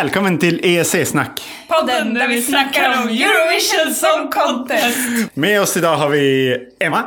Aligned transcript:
Välkommen 0.00 0.38
till 0.38 0.60
EEC-snack! 0.64 1.42
Podden 1.68 2.14
där 2.14 2.28
vi 2.28 2.42
snackar 2.42 3.02
om 3.02 3.08
Eurovision 3.08 3.94
Song 3.94 4.30
Contest. 4.30 5.36
Med 5.36 5.60
oss 5.60 5.76
idag 5.76 5.96
har 5.96 6.08
vi 6.08 6.56
Emma, 6.80 7.04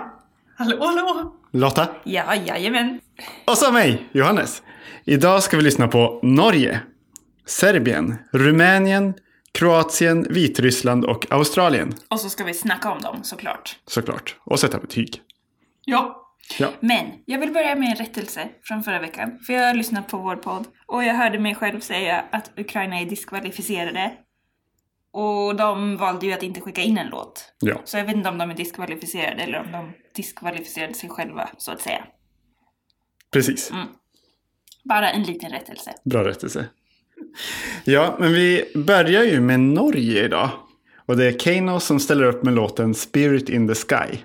Hallå, 0.58 0.78
hallå. 0.86 1.34
Lotta 1.52 1.88
Ja, 2.04 2.36
jajamän. 2.36 3.00
och 3.46 3.58
så 3.58 3.72
mig, 3.72 4.10
Johannes. 4.12 4.62
Idag 5.06 5.44
ska 5.44 5.58
vi 5.58 5.64
lyssna 5.64 5.88
på 5.88 6.20
Norge, 6.24 6.80
Serbien, 7.46 8.16
Rumänien, 8.32 9.14
Kroatien, 9.52 10.28
Vitryssland 10.30 11.06
och 11.06 11.26
Australien. 11.32 11.94
Och 12.08 12.20
så 12.20 12.30
ska 12.30 12.44
vi 12.44 12.54
snacka 12.54 12.92
om 12.92 13.02
dem 13.02 13.20
såklart. 13.24 13.76
Såklart. 13.88 14.36
Och 14.44 14.60
sätta 14.60 14.78
betyg. 14.80 15.22
Ja. 15.86 16.23
Ja. 16.60 16.72
Men 16.80 17.06
jag 17.26 17.40
vill 17.40 17.52
börja 17.54 17.76
med 17.76 17.90
en 17.90 17.96
rättelse 17.96 18.50
från 18.64 18.84
förra 18.84 19.00
veckan. 19.00 19.40
För 19.40 19.54
jag 19.54 19.68
har 19.68 19.74
lyssnat 19.74 20.08
på 20.08 20.18
vår 20.18 20.36
podd 20.36 20.68
och 20.88 21.04
jag 21.04 21.14
hörde 21.14 21.40
mig 21.40 21.56
själv 21.56 21.80
säga 21.80 22.26
att 22.32 22.52
Ukraina 22.58 23.00
är 23.00 23.06
diskvalificerade. 23.06 24.12
Och 25.12 25.56
de 25.56 25.98
valde 25.98 26.26
ju 26.26 26.34
att 26.34 26.44
inte 26.44 26.62
skicka 26.62 26.82
in 26.82 26.98
en 26.98 27.08
låt. 27.08 27.54
Ja, 27.60 27.82
Så 27.86 27.98
jag 27.98 28.06
vet 28.06 28.16
inte 28.16 28.30
om 28.30 28.38
de 28.38 28.50
är 28.50 28.56
diskvalificerade 28.56 29.44
eller 29.44 29.60
om 29.60 29.72
de 29.72 29.94
diskvalificerade 30.16 30.94
sig 30.94 31.10
själva, 31.10 31.50
så 31.58 31.72
att 31.72 31.82
säga. 31.82 32.04
precis. 33.32 33.72
Bara 34.84 35.10
en 35.12 35.24
liten 35.24 35.52
rättelse. 35.52 35.94
Bra 36.06 36.24
rättelse. 36.24 36.66
Ja, 37.84 38.16
men 38.20 38.34
vi 38.34 38.72
börjar 38.76 39.24
ju 39.24 39.42
med 39.42 39.60
Norge 39.60 40.26
idag. 40.26 40.50
Och 41.06 41.18
det 41.18 41.26
är 41.26 41.40
Kano 41.40 41.80
som 41.80 42.00
ställer 42.00 42.24
upp 42.24 42.44
med 42.44 42.54
låten 42.54 42.94
Spirit 42.94 43.50
in 43.50 43.68
the 43.68 43.76
Sky. 43.76 44.18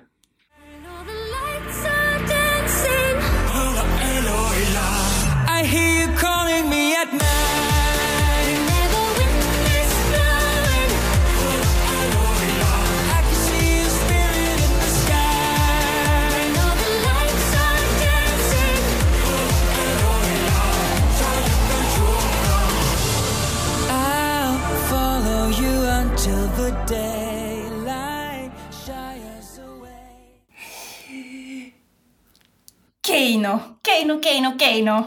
Keino, 33.29 33.61
Keino, 33.87 34.23
Keino, 34.23 34.59
Keino. 34.59 35.05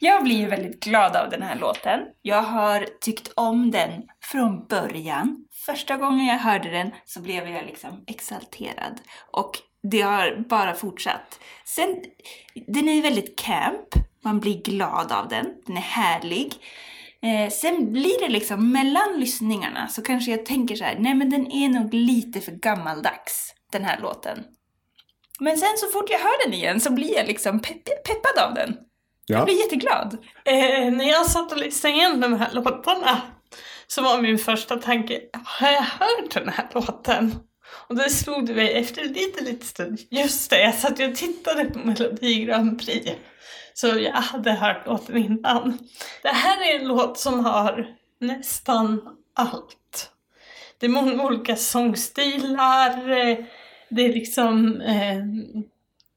jag 0.00 0.24
blir 0.24 0.36
ju 0.36 0.46
väldigt 0.46 0.80
glad 0.80 1.16
av 1.16 1.30
den 1.30 1.42
här 1.42 1.56
låten. 1.56 2.00
Jag 2.22 2.42
har 2.42 2.86
tyckt 3.00 3.32
om 3.36 3.70
den 3.70 3.90
från 4.22 4.66
början. 4.66 5.46
Första 5.66 5.96
gången 5.96 6.26
jag 6.26 6.38
hörde 6.38 6.70
den 6.70 6.90
så 7.04 7.20
blev 7.20 7.48
jag 7.48 7.66
liksom 7.66 8.04
exalterad. 8.06 9.00
Och 9.30 9.50
det 9.90 10.00
har 10.00 10.44
bara 10.48 10.74
fortsatt. 10.74 11.40
Sen, 11.64 12.02
den 12.66 12.88
är 12.88 13.02
väldigt 13.02 13.38
camp. 13.38 13.88
Man 14.24 14.40
blir 14.40 14.62
glad 14.62 15.12
av 15.12 15.28
den. 15.28 15.46
Den 15.66 15.76
är 15.76 15.80
härlig. 15.80 16.54
Eh, 17.22 17.50
sen 17.50 17.92
blir 17.92 18.20
det 18.20 18.28
liksom 18.28 18.72
mellan 18.72 19.20
lyssningarna 19.20 19.88
så 19.88 20.02
kanske 20.02 20.30
jag 20.30 20.46
tänker 20.46 20.74
så 20.74 20.84
här, 20.84 20.96
nej 20.98 21.14
men 21.14 21.30
den 21.30 21.52
är 21.52 21.68
nog 21.68 21.94
lite 21.94 22.40
för 22.40 22.52
gammaldags, 22.52 23.54
den 23.72 23.84
här 23.84 24.00
låten. 24.00 24.44
Men 25.40 25.56
sen 25.58 25.76
så 25.76 25.86
fort 25.86 26.10
jag 26.10 26.18
hör 26.18 26.44
den 26.44 26.54
igen 26.54 26.80
så 26.80 26.92
blir 26.92 27.14
jag 27.16 27.26
liksom 27.26 27.60
pepp- 27.60 28.04
peppad 28.04 28.44
av 28.48 28.54
den. 28.54 28.76
Jag 29.26 29.40
Ja, 29.40 29.44
blir 29.44 29.58
jätteglad. 29.64 30.16
Eh, 30.44 30.90
när 30.92 31.08
jag 31.08 31.26
satt 31.26 31.52
och 31.52 31.58
lyssnade 31.58 31.96
igenom 31.96 32.20
de 32.20 32.34
här 32.34 32.52
låtarna 32.52 33.20
så 33.86 34.02
var 34.02 34.22
min 34.22 34.38
första 34.38 34.76
tanke, 34.76 35.20
har 35.44 35.70
jag 35.70 35.82
hört 35.82 36.30
den 36.34 36.48
här 36.48 36.68
låten? 36.74 37.34
Och 37.88 37.96
då 37.96 38.02
slog 38.02 38.46
det 38.46 38.54
mig 38.54 38.72
efter 38.72 39.02
en 39.02 39.12
liten, 39.12 39.44
liten 39.44 39.66
stund, 39.66 39.98
just 40.10 40.50
det, 40.50 40.60
jag 40.62 40.74
satt 40.74 41.00
ju 41.00 41.10
och 41.10 41.16
tittade 41.16 41.64
på 41.64 41.78
Melodi 41.78 42.44
Grand 42.44 42.80
Prix. 42.86 43.10
Så 43.74 43.86
jag 43.86 44.12
hade 44.12 44.52
hört 44.52 44.86
låten 44.86 45.16
innan. 45.16 45.78
Det 46.22 46.28
här 46.28 46.70
är 46.70 46.78
en 46.80 46.88
låt 46.88 47.18
som 47.18 47.44
har 47.44 47.86
nästan 48.20 49.02
allt. 49.34 50.10
Det 50.78 50.86
är 50.86 50.90
många 50.90 51.24
olika 51.24 51.56
sångstilar, 51.56 53.10
eh, 53.10 53.36
det 53.88 54.04
är 54.04 54.12
liksom, 54.12 54.80
eh, 54.80 55.24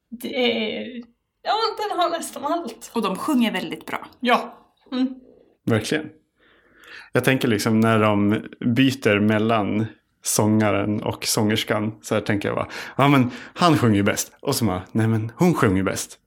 det 0.10 0.36
är, 0.36 1.04
ja 1.44 1.54
den 1.78 2.00
har 2.00 2.10
nästan 2.10 2.46
allt. 2.46 2.92
Och 2.94 3.02
de 3.02 3.16
sjunger 3.16 3.52
väldigt 3.52 3.86
bra. 3.86 4.08
Ja. 4.20 4.56
Mm. 4.92 5.16
verkligen. 5.66 6.10
Jag 7.12 7.24
tänker 7.24 7.48
liksom 7.48 7.80
när 7.80 8.00
de 8.00 8.30
byter 8.76 9.20
mellan 9.20 9.86
sångaren 10.24 11.04
och 11.04 11.26
sångerskan. 11.26 11.96
Så 12.02 12.16
här 12.16 12.22
tänker 12.22 12.50
jag 12.50 12.56
bara, 12.56 12.68
ja 12.98 13.08
men 13.08 13.32
han 13.54 13.78
sjunger 13.78 13.96
ju 13.96 14.04
bäst. 14.04 14.32
Och 14.42 14.56
så 14.56 14.66
bara, 14.66 14.82
nej 14.92 15.08
men 15.08 15.32
hon 15.36 15.54
sjunger 15.54 15.78
ju 15.78 15.84
bäst. 15.84 16.20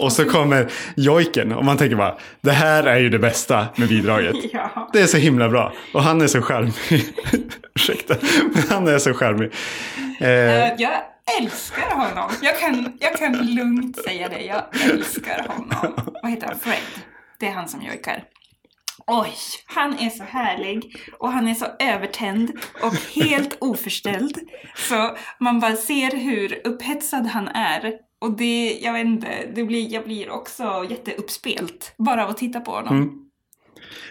Och 0.00 0.12
så 0.12 0.24
kommer 0.24 0.70
jojken 0.96 1.52
och 1.52 1.64
man 1.64 1.76
tänker 1.76 1.96
bara, 1.96 2.16
det 2.40 2.52
här 2.52 2.82
är 2.84 2.98
ju 2.98 3.08
det 3.08 3.18
bästa 3.18 3.66
med 3.76 3.88
bidraget. 3.88 4.36
Ja. 4.52 4.90
Det 4.92 5.00
är 5.00 5.06
så 5.06 5.16
himla 5.16 5.48
bra. 5.48 5.72
Och 5.94 6.02
han 6.02 6.20
är 6.20 6.26
så 6.26 6.42
charmig. 6.42 6.72
Ursäkta. 7.74 8.14
Men 8.54 8.62
han 8.70 8.88
är 8.88 8.98
så 8.98 9.14
charmig. 9.14 9.52
Eh, 10.20 10.28
Jag 10.82 10.92
älskar 11.40 11.90
honom. 11.94 12.30
Jag 12.42 12.58
kan, 12.60 12.92
jag 13.00 13.16
kan 13.18 13.54
lugnt 13.54 13.96
säga 14.04 14.28
det. 14.28 14.40
Jag 14.40 14.62
älskar 14.90 15.46
honom. 15.48 15.94
Vad 16.22 16.30
heter 16.30 16.46
han? 16.46 16.58
Fred. 16.58 16.76
Det 17.40 17.46
är 17.46 17.52
han 17.52 17.68
som 17.68 17.82
jojkar. 17.82 18.24
Oj, 19.06 19.32
han 19.66 19.98
är 19.98 20.10
så 20.10 20.24
härlig 20.24 20.96
och 21.18 21.32
han 21.32 21.48
är 21.48 21.54
så 21.54 21.66
övertänd 21.78 22.50
och 22.82 22.94
helt 23.14 23.56
oförställd. 23.60 24.38
Så 24.76 25.16
man 25.40 25.60
bara 25.60 25.76
ser 25.76 26.16
hur 26.16 26.60
upphetsad 26.66 27.26
han 27.26 27.48
är. 27.48 27.92
Och 28.22 28.36
det, 28.36 28.78
jag 28.82 28.92
vet 28.92 29.06
inte, 29.06 29.28
det 29.54 29.64
blir, 29.64 29.92
jag 29.92 30.04
blir 30.04 30.30
också 30.30 30.86
jätteuppspelt 30.90 31.94
bara 31.98 32.24
av 32.24 32.30
att 32.30 32.36
titta 32.36 32.60
på 32.60 32.70
honom. 32.70 32.96
Mm. 32.96 33.10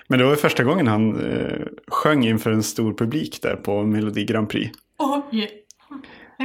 men 0.07 0.19
det 0.19 0.25
var 0.25 0.31
ju 0.31 0.38
första 0.38 0.63
gången 0.63 0.88
han 0.88 1.31
eh, 1.31 1.61
sjöng 1.88 2.25
inför 2.25 2.51
en 2.51 2.63
stor 2.63 2.94
publik 2.94 3.41
där 3.41 3.55
på 3.55 3.83
Melodi 3.83 4.25
Grand 4.25 4.50
Prix. 4.50 4.77
Oj. 4.97 5.50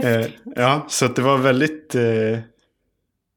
Eh, 0.04 0.26
ja, 0.56 0.84
så 0.88 1.06
det 1.08 1.22
var 1.22 1.38
väldigt 1.38 1.94
eh, 1.94 2.38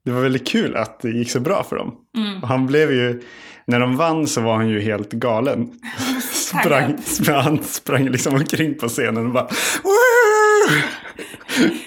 det 0.06 0.12
var 0.12 0.22
väldigt 0.22 0.47
kul 0.47 0.75
att 0.75 1.00
det 1.00 1.09
gick 1.09 1.31
så 1.31 1.39
bra 1.39 1.63
för 1.63 1.75
dem. 1.75 1.95
Mm. 2.18 2.44
Han 2.44 2.68
blev 2.68 2.91
ju, 2.91 3.22
när 3.66 3.79
de 3.79 3.95
vann 3.95 4.28
så 4.28 4.41
var 4.41 4.56
han 4.56 4.69
ju 4.69 4.81
helt 4.81 5.12
galen. 5.12 5.72
sprang, 6.31 6.97
sprang, 6.97 7.35
han 7.44 7.63
sprang 7.63 8.09
liksom 8.09 8.35
omkring 8.35 8.78
på 8.78 8.88
scenen 8.88 9.25
och 9.25 9.34
bara 9.34 9.47
"Woo!" 9.84 10.81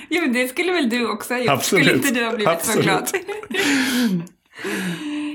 Jo, 0.08 0.20
men 0.22 0.32
det 0.32 0.48
skulle 0.48 0.72
väl 0.72 0.88
du 0.90 1.08
också 1.08 1.34
ha 1.34 1.40
gjort? 1.40 1.50
Absolut. 1.50 1.84
Skulle 1.86 1.96
inte 1.98 2.10
du 2.20 2.24
ha 2.24 2.32
blivit 2.32 2.48
Absolut. 2.48 2.76
så 2.76 2.82
glad? 2.82 3.08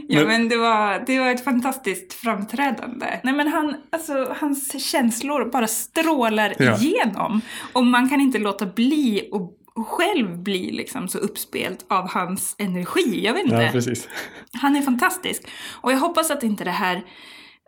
ja, 0.08 0.20
Men- 0.20 0.28
men, 0.28 0.50
det, 0.50 0.58
var, 0.58 1.04
det 1.08 1.20
var 1.20 1.28
ett 1.30 1.44
fantastiskt 1.44 2.14
framträdande. 2.14 3.20
Nej, 3.24 3.34
men 3.34 3.48
han, 3.48 3.76
alltså, 3.90 4.36
hans 4.40 4.84
känslor 4.92 5.52
bara 5.52 5.68
strålar 5.68 6.54
Ja. 6.60 6.78
igenom. 6.78 7.42
Och 7.74 7.86
man 7.86 8.10
kan 8.10 8.22
inte 8.22 8.38
låta 8.38 8.66
bli 8.66 9.30
och 9.32 9.54
själv 9.88 10.38
bli 10.38 10.72
liksom 10.72 11.08
så 11.08 11.18
uppspelt 11.18 11.86
av 11.90 12.10
hans 12.10 12.56
energi. 12.58 13.22
Jag 13.26 13.34
vet 13.34 13.44
inte. 13.44 13.56
Ja, 13.56 13.72
precis. 13.72 14.08
Han 14.54 14.76
är 14.76 14.82
fantastisk. 14.82 15.44
Och 15.82 15.92
jag 15.92 15.98
hoppas 15.98 16.32
att 16.32 16.44
inte 16.44 16.64
det 16.64 16.72
här, 16.72 17.04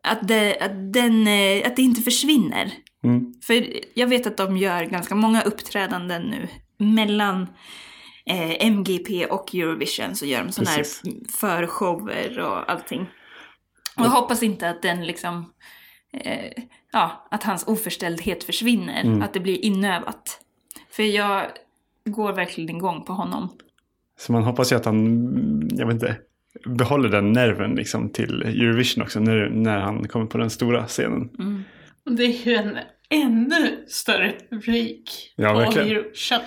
att 0.04 0.28
det, 0.28 0.58
att 0.62 0.94
den, 0.94 1.28
eh, 1.28 1.68
att 1.68 1.76
det 1.76 1.82
inte 1.82 2.02
försvinner. 2.02 2.72
Mm. 3.04 3.34
För 3.42 3.68
jag 3.94 4.08
vet 4.08 4.28
att 4.28 4.38
de 4.38 4.58
gör 4.58 4.84
ganska 4.84 5.16
många 5.16 5.42
uppträdanden 5.42 6.22
nu 6.22 6.48
mellan 6.78 7.48
eh, 8.26 8.66
MGP 8.68 9.26
och 9.26 9.56
Eurovision 9.56 10.16
så 10.16 10.26
gör 10.26 10.44
de 10.44 10.52
sådana 10.52 10.72
här 10.72 10.86
förshower 11.40 12.40
och 12.40 12.72
allting. 12.72 13.02
Och 13.98 14.06
jag 14.06 14.10
hoppas 14.10 14.44
inte 14.44 14.70
att 14.70 14.82
den 14.82 15.06
liksom, 15.06 15.54
eh, 16.14 16.64
ja, 16.92 17.28
att 17.32 17.44
hans 17.44 17.68
oförställdhet 17.68 18.44
försvinner. 18.44 19.02
Mm. 19.04 19.22
Att 19.22 19.34
det 19.34 19.40
blir 19.40 19.66
inövat. 19.66 20.40
För 20.92 21.04
jag 21.04 21.46
går 22.06 22.34
verkligen 22.34 22.76
igång 22.76 23.04
på 23.04 23.14
honom. 23.14 23.50
Så 24.20 24.32
man 24.32 24.44
hoppas 24.44 24.72
ju 24.72 24.76
att 24.76 24.86
han, 24.86 25.70
jag 25.72 25.86
vet 25.86 25.94
inte, 25.94 26.18
behåller 26.66 27.10
den 27.10 27.32
nerven 27.32 27.76
liksom 27.76 28.10
till 28.10 28.42
Eurovision 28.42 29.04
också 29.04 29.20
när, 29.20 29.50
när 29.50 29.80
han 29.80 30.08
kommer 30.08 30.26
på 30.26 30.38
den 30.38 30.50
stora 30.50 30.88
scenen. 30.88 31.30
Och 31.30 31.44
det 32.16 32.24
är 32.24 32.48
ju 32.48 32.54
en 32.54 32.78
ännu 33.10 33.86
större 33.88 34.36
publik 34.50 35.34
Ja, 35.36 35.54
på 35.54 35.60
verkligen. 35.60 35.88
Eurovision. 35.88 36.40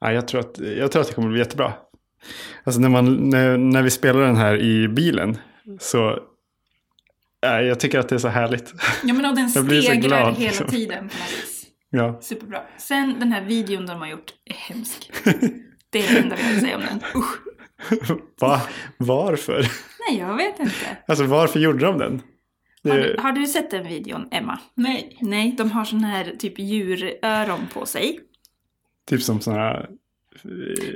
Ja, 0.00 0.12
jag, 0.12 0.28
tror 0.28 0.40
att, 0.40 0.58
jag 0.58 0.92
tror 0.92 1.02
att 1.02 1.08
det 1.08 1.14
kommer 1.14 1.28
bli 1.28 1.38
jättebra. 1.38 1.72
Alltså 2.64 2.80
när, 2.80 2.88
man, 2.88 3.30
när, 3.30 3.56
när 3.56 3.82
vi 3.82 3.90
spelar 3.90 4.20
den 4.20 4.36
här 4.36 4.56
i 4.62 4.88
bilen 4.88 5.38
så 5.80 6.18
ja, 7.40 7.62
jag 7.62 7.80
tycker 7.80 7.98
att 7.98 8.08
det 8.08 8.14
är 8.14 8.18
så 8.18 8.28
härligt. 8.28 8.74
Ja 9.04 9.14
men 9.14 9.24
och 9.26 9.36
den 9.36 9.48
stegrar 9.50 9.94
glad, 9.94 10.34
hela 10.34 10.50
liksom. 10.50 10.66
tiden 10.66 11.08
på 11.08 11.16
något 11.18 11.32
vis. 11.32 11.66
ja. 11.90 12.18
Superbra. 12.22 12.62
Sen 12.78 13.20
den 13.20 13.32
här 13.32 13.44
videon 13.44 13.86
de 13.86 14.00
har 14.00 14.08
gjort 14.08 14.34
är 14.44 14.54
hemsk. 14.54 15.10
Det 15.90 16.06
är 16.06 16.14
det 16.14 16.20
enda 16.20 16.36
jag 16.40 16.48
vill 16.48 16.60
säga 16.60 16.76
om 16.76 16.82
den. 16.82 17.00
Usch. 17.14 17.38
Va? 18.40 18.62
Varför? 18.96 19.66
Nej, 20.08 20.18
jag 20.18 20.36
vet 20.36 20.60
inte. 20.60 20.96
Alltså 21.06 21.24
varför 21.24 21.60
gjorde 21.60 21.86
de 21.86 21.98
den? 21.98 22.22
Det, 22.86 22.92
Har 22.92 22.98
du, 22.98 23.16
har 23.18 23.32
du 23.32 23.46
sett 23.46 23.70
den 23.70 23.88
videon, 23.88 24.28
Emma? 24.30 24.58
Nej. 24.74 25.18
Nej, 25.20 25.54
de 25.58 25.70
har 25.70 25.84
sån 25.84 26.04
här 26.04 26.32
typ 26.38 26.58
djuröron 26.58 27.66
på 27.74 27.86
sig. 27.86 28.20
Typ 29.08 29.22
som 29.22 29.40
sådana 29.40 29.62
här... 29.62 29.88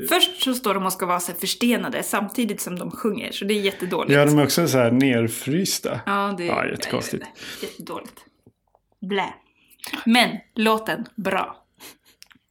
Först 0.09 0.43
så 0.43 0.55
står 0.55 0.75
de 0.75 0.87
och 0.87 0.93
ska 0.93 1.07
vara 1.07 1.21
så 1.21 1.33
förstenade 1.33 2.03
samtidigt 2.03 2.61
som 2.61 2.79
de 2.79 2.91
sjunger, 2.91 3.33
så 3.33 3.45
det 3.45 3.55
är 3.55 3.61
jättedåligt. 3.61 4.13
Ja, 4.13 4.25
de 4.25 4.39
är 4.39 4.45
också 4.45 4.69
så 4.69 4.79
här 4.79 4.91
nerfrysta. 4.91 6.01
Ja, 6.07 6.35
det 6.39 6.45
Ja, 6.45 6.67
jättekonstigt. 6.67 7.27
Jättedåligt. 7.63 8.25
Blä. 9.01 9.35
Men 10.07 10.37
låten, 10.55 11.07
bra. 11.17 11.65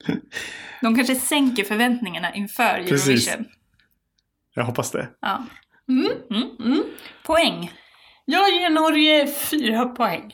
De 0.81 0.95
kanske 0.95 1.15
sänker 1.15 1.63
förväntningarna 1.63 2.33
inför 2.35 2.83
Precis. 2.87 3.27
Eurovision. 3.27 3.45
Jag 4.55 4.63
hoppas 4.63 4.91
det. 4.91 5.09
Ja. 5.19 5.45
Mm. 5.89 6.11
Mm. 6.31 6.49
Mm. 6.59 6.83
Poäng. 7.25 7.71
Jag 8.31 8.49
ger 8.49 8.69
Norge 8.69 9.27
fyra 9.27 9.85
poäng. 9.85 10.33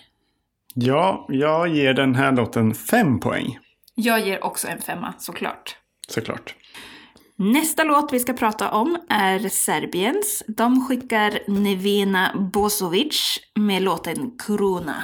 Ja, 0.73 1.25
jag 1.29 1.67
ger 1.67 1.93
den 1.93 2.15
här 2.15 2.31
låten 2.31 2.73
fem 2.73 3.19
poäng. 3.19 3.59
Jag 3.95 4.27
ger 4.27 4.43
också 4.43 4.67
en 4.67 4.81
femma, 4.81 5.13
såklart. 5.17 5.77
Såklart. 6.07 6.55
Nästa 7.35 7.83
låt 7.83 8.13
vi 8.13 8.19
ska 8.19 8.33
prata 8.33 8.71
om 8.71 8.97
är 9.09 9.49
Serbiens. 9.49 10.43
De 10.47 10.85
skickar 10.87 11.39
Nevena 11.47 12.49
Bosovic 12.53 13.39
med 13.55 13.81
låten 13.81 14.37
Corona. 14.37 15.03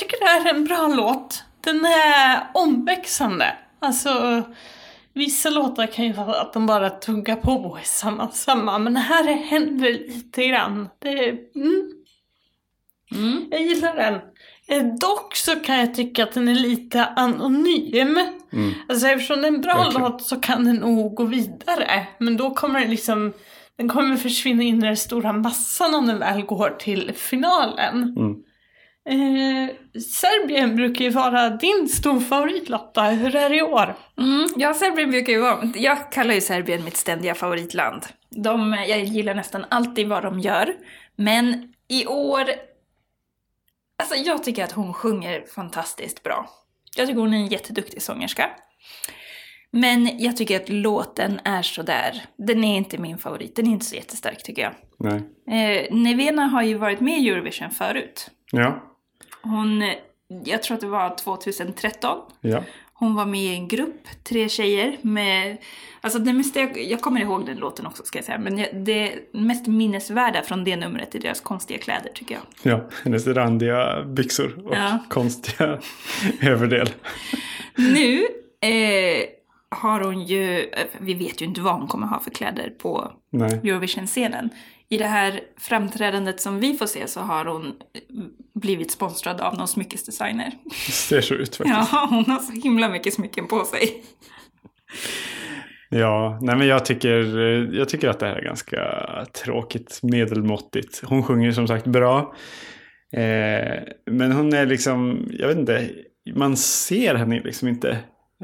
Tycker 0.00 0.20
det 0.20 0.26
här 0.26 0.46
är 0.46 0.54
en 0.54 0.64
bra 0.64 0.88
låt. 0.88 1.44
Den 1.60 1.84
är 1.84 2.40
omväxlande. 2.54 3.56
Alltså, 3.80 4.42
vissa 5.14 5.50
låtar 5.50 5.86
kan 5.86 6.04
ju 6.04 6.12
vara 6.12 6.40
att 6.40 6.52
de 6.52 6.66
bara 6.66 6.90
tuggar 6.90 7.36
på 7.36 7.78
i 7.82 7.86
samma, 7.86 8.30
samma. 8.30 8.78
Men 8.78 8.96
här 8.96 9.24
händer 9.34 9.92
lite 9.92 10.46
grann. 10.46 10.88
Det, 10.98 11.28
mm, 11.54 11.92
Mm. 13.12 13.48
jag 13.50 13.60
gillar 13.62 13.96
den. 13.96 14.14
Eh, 14.68 14.86
Dock 15.00 15.36
så 15.36 15.56
kan 15.56 15.78
jag 15.78 15.94
tycka 15.94 16.22
att 16.22 16.32
den 16.32 16.48
är 16.48 16.54
lite 16.54 17.04
anonym. 17.04 18.18
Mm. 18.52 18.72
Alltså 18.88 19.06
eftersom 19.08 19.40
det 19.40 19.48
är 19.48 19.52
en 19.52 19.60
bra 19.60 19.76
Verkligen. 19.76 20.02
låt 20.02 20.22
så 20.22 20.36
kan 20.40 20.64
den 20.64 20.76
nog 20.76 21.14
gå 21.14 21.24
vidare. 21.24 22.06
Men 22.18 22.36
då 22.36 22.50
kommer 22.50 22.80
den 22.80 22.90
liksom, 22.90 23.32
den 23.76 23.88
kommer 23.88 24.16
försvinna 24.16 24.62
in 24.62 24.82
i 24.82 24.86
den 24.86 24.96
stora 24.96 25.32
massan 25.32 25.94
om 25.94 26.06
den 26.06 26.18
väl 26.18 26.42
går 26.42 26.70
till 26.70 27.12
finalen. 27.14 28.02
Mm. 28.02 28.34
Eh, 29.10 30.00
Serbien 30.00 30.76
brukar 30.76 31.04
ju 31.04 31.10
vara 31.10 31.50
din 31.50 31.88
storfavorit 31.88 32.68
Lotta, 32.68 33.02
hur 33.02 33.36
är 33.36 33.50
det 33.50 33.56
i 33.56 33.62
år? 33.62 33.96
Mm, 34.18 34.48
ja, 34.56 34.74
Serbien 34.74 35.10
brukar 35.10 35.32
ju 35.32 35.40
vara... 35.40 35.72
Jag 35.74 36.12
kallar 36.12 36.34
ju 36.34 36.40
Serbien 36.40 36.84
mitt 36.84 36.96
ständiga 36.96 37.34
favoritland. 37.34 38.06
De, 38.30 38.84
jag 38.88 39.04
gillar 39.04 39.34
nästan 39.34 39.64
alltid 39.70 40.08
vad 40.08 40.22
de 40.22 40.40
gör. 40.40 40.74
Men 41.16 41.72
i 41.88 42.06
år... 42.06 42.44
Alltså 43.98 44.14
jag 44.14 44.44
tycker 44.44 44.64
att 44.64 44.72
hon 44.72 44.94
sjunger 44.94 45.44
fantastiskt 45.54 46.22
bra. 46.22 46.50
Jag 46.96 47.06
tycker 47.06 47.20
hon 47.20 47.34
är 47.34 47.38
en 47.38 47.46
jätteduktig 47.46 48.02
sångerska. 48.02 48.50
Men 49.72 50.18
jag 50.18 50.36
tycker 50.36 50.56
att 50.56 50.68
låten 50.68 51.40
är 51.44 51.62
sådär. 51.62 52.24
Den 52.36 52.64
är 52.64 52.76
inte 52.76 52.98
min 52.98 53.18
favorit. 53.18 53.56
Den 53.56 53.66
är 53.66 53.70
inte 53.70 53.84
så 53.86 53.96
jättestark 53.96 54.42
tycker 54.42 54.62
jag. 54.62 54.72
Nej. 54.98 55.86
Eh, 55.86 55.94
Nevena 55.94 56.42
har 56.42 56.62
ju 56.62 56.74
varit 56.74 57.00
med 57.00 57.18
i 57.18 57.28
Eurovision 57.28 57.70
förut. 57.70 58.30
Ja. 58.52 58.89
Hon, 59.42 59.92
jag 60.44 60.62
tror 60.62 60.74
att 60.74 60.80
det 60.80 60.86
var 60.86 61.16
2013. 61.16 62.18
Ja. 62.40 62.62
Hon 62.92 63.14
var 63.14 63.26
med 63.26 63.40
i 63.40 63.54
en 63.54 63.68
grupp, 63.68 64.06
tre 64.24 64.48
tjejer 64.48 64.96
med... 65.02 65.56
Alltså 66.00 66.18
det 66.18 66.32
mest, 66.32 66.56
jag, 66.56 66.78
jag 66.82 67.00
kommer 67.00 67.20
ihåg 67.20 67.46
den 67.46 67.56
låten 67.56 67.86
också 67.86 68.02
ska 68.04 68.18
jag 68.18 68.24
säga, 68.24 68.38
men 68.38 68.84
det 68.84 69.12
mest 69.32 69.66
minnesvärda 69.66 70.42
från 70.42 70.64
det 70.64 70.76
numret 70.76 71.14
är 71.14 71.18
deras 71.18 71.40
konstiga 71.40 71.78
kläder 71.80 72.10
tycker 72.14 72.34
jag. 72.34 72.72
Ja. 72.72 72.88
Hennes 73.04 73.26
randiga 73.26 74.04
byxor 74.04 74.66
och 74.68 74.74
Ja. 74.74 74.98
konstiga 75.08 75.78
överdel. 76.42 76.90
Nu 77.76 78.18
eh, 78.60 79.24
har 79.68 80.00
hon 80.00 80.22
ju, 80.24 80.60
eh, 80.60 80.86
vi 80.98 81.14
vet 81.14 81.40
ju 81.42 81.46
inte 81.46 81.60
vad 81.60 81.74
hon 81.74 81.88
kommer 81.88 82.06
ha 82.06 82.20
för 82.20 82.30
kläder 82.30 82.70
på. 82.70 83.12
Eurovision-scenen. 83.32 84.50
I 84.90 84.98
det 84.98 85.06
här 85.06 85.40
framträdandet 85.58 86.40
som 86.40 86.60
vi 86.60 86.74
får 86.74 86.86
se 86.86 87.06
så 87.06 87.20
har 87.20 87.44
hon 87.44 87.72
blivit 88.54 88.90
sponsrad 88.90 89.40
av 89.40 89.56
någon 89.56 89.68
smyckesdesigner. 89.68 90.52
Det 90.86 90.92
ser 90.92 91.20
så 91.20 91.34
ut 91.34 91.56
faktiskt. 91.56 91.92
Ja, 91.92 92.06
hon 92.10 92.24
har 92.24 92.38
så 92.38 92.52
himla 92.52 92.88
mycket 92.88 93.14
smycken 93.14 93.48
på 93.48 93.64
sig. 93.64 94.02
Ja, 95.88 96.38
nej 96.42 96.56
men 96.56 96.66
jag 96.66 96.84
tycker, 96.84 97.16
jag 97.74 97.88
tycker 97.88 98.08
att 98.08 98.20
det 98.20 98.26
här 98.26 98.36
är 98.36 98.44
ganska 98.44 98.80
tråkigt, 99.44 100.00
medelmåttigt. 100.02 101.02
Hon 101.04 101.22
sjunger 101.22 101.52
som 101.52 101.68
sagt 101.68 101.86
bra. 101.86 102.34
Eh, 103.12 103.82
men 104.10 104.32
hon 104.32 104.52
är 104.52 104.66
liksom, 104.66 105.28
jag 105.30 105.48
vet 105.48 105.58
inte, 105.58 105.90
man 106.34 106.56
ser 106.56 107.14
henne 107.14 107.40
liksom 107.40 107.68
inte. 107.68 107.90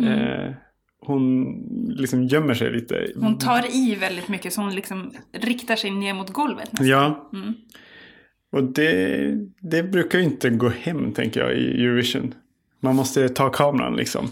Eh, 0.01 0.55
hon 1.01 1.55
liksom 1.89 2.25
gömmer 2.25 2.55
sig 2.55 2.73
lite. 2.73 3.07
Hon 3.17 3.39
tar 3.39 3.77
i 3.77 3.95
väldigt 3.95 4.29
mycket 4.29 4.53
så 4.53 4.61
hon 4.61 4.75
liksom 4.75 5.13
riktar 5.33 5.77
sig 5.77 5.91
ner 5.91 6.15
mot 6.15 6.31
golvet 6.33 6.73
nästan. 6.73 6.87
Ja, 6.87 7.31
Mm. 7.33 7.55
och 8.53 8.63
det, 8.65 9.33
det 9.61 9.83
brukar 9.83 10.19
ju 10.19 10.25
inte 10.25 10.51
gå 10.51 10.69
hem 10.69 11.13
tänker 11.13 11.41
jag 11.41 11.55
i 11.59 11.85
Eurovision. 11.85 12.35
Man 12.81 12.97
måste 12.97 13.29
ta 13.29 13.49
kameran 13.51 13.97
liksom. 13.97 14.29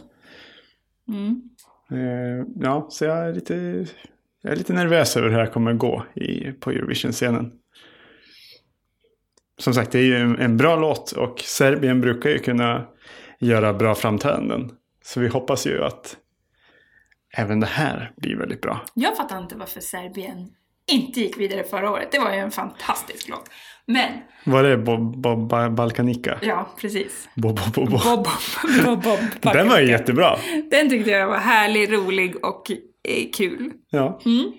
Mm. 1.08 1.42
Eh, 1.90 2.46
ja, 2.60 2.86
så 2.90 3.04
jag 3.04 3.28
är 3.28 3.32
lite, 3.34 3.86
jag 4.42 4.52
är 4.52 4.56
lite 4.56 4.72
nervös 4.72 5.16
över 5.16 5.28
hur 5.28 5.36
det 5.36 5.44
här 5.44 5.50
kommer 5.52 5.72
gå 5.72 6.04
i, 6.14 6.52
på 6.52 6.70
Eurovision-scenen. 6.70 7.52
Som 9.58 9.74
sagt, 9.74 9.92
det 9.92 9.98
är 9.98 10.02
ju 10.02 10.16
en, 10.16 10.38
en 10.38 10.56
bra 10.56 10.76
låt 10.76 11.12
och 11.12 11.40
Serbien 11.40 12.00
brukar 12.00 12.30
ju 12.30 12.38
kunna 12.38 12.86
göra 13.38 13.74
bra 13.74 13.94
framträdanden. 13.94 14.70
Så 15.04 15.20
vi 15.20 15.28
hoppas 15.28 15.66
ju 15.66 15.84
att 15.84 16.16
även 17.36 17.60
det 17.60 17.66
här 17.66 18.12
blir 18.16 18.36
väldigt 18.36 18.60
bra. 18.60 18.84
Jag 18.94 19.16
fattar 19.16 19.38
inte 19.38 19.56
varför 19.56 19.80
Serbien 19.80 20.48
inte 20.92 21.20
gick 21.20 21.38
vidare 21.38 21.64
förra 21.64 21.90
året. 21.90 22.08
Det 22.12 22.18
var 22.18 22.32
ju 22.32 22.38
en 22.38 22.50
fantastisk 22.50 23.28
låt. 23.28 23.50
Men, 23.86 24.12
Var 24.44 24.62
det 24.62 24.76
Bob, 24.78 25.22
Bob 25.22 25.48
Ba- 25.48 25.70
Balkanika? 25.70 26.38
ja 26.42 26.68
precis. 26.80 27.28
Bob, 27.34 27.56
Bob, 27.74 27.74
Bob, 27.74 27.90
Bob. 27.90 28.02
Bob, 28.04 28.26
Bob, 28.84 29.02
Bob, 29.02 29.18
Den 29.52 29.68
var 29.68 29.80
ju 29.80 29.90
jättebra. 29.90 30.36
Den 30.70 30.90
tyckte 30.90 31.10
jag 31.10 31.26
var 31.26 31.38
härlig, 31.38 31.92
rolig 31.92 32.44
och 32.44 32.70
eh, 33.08 33.30
kul. 33.36 33.72
Ja. 33.90 34.20
Mm. 34.26 34.52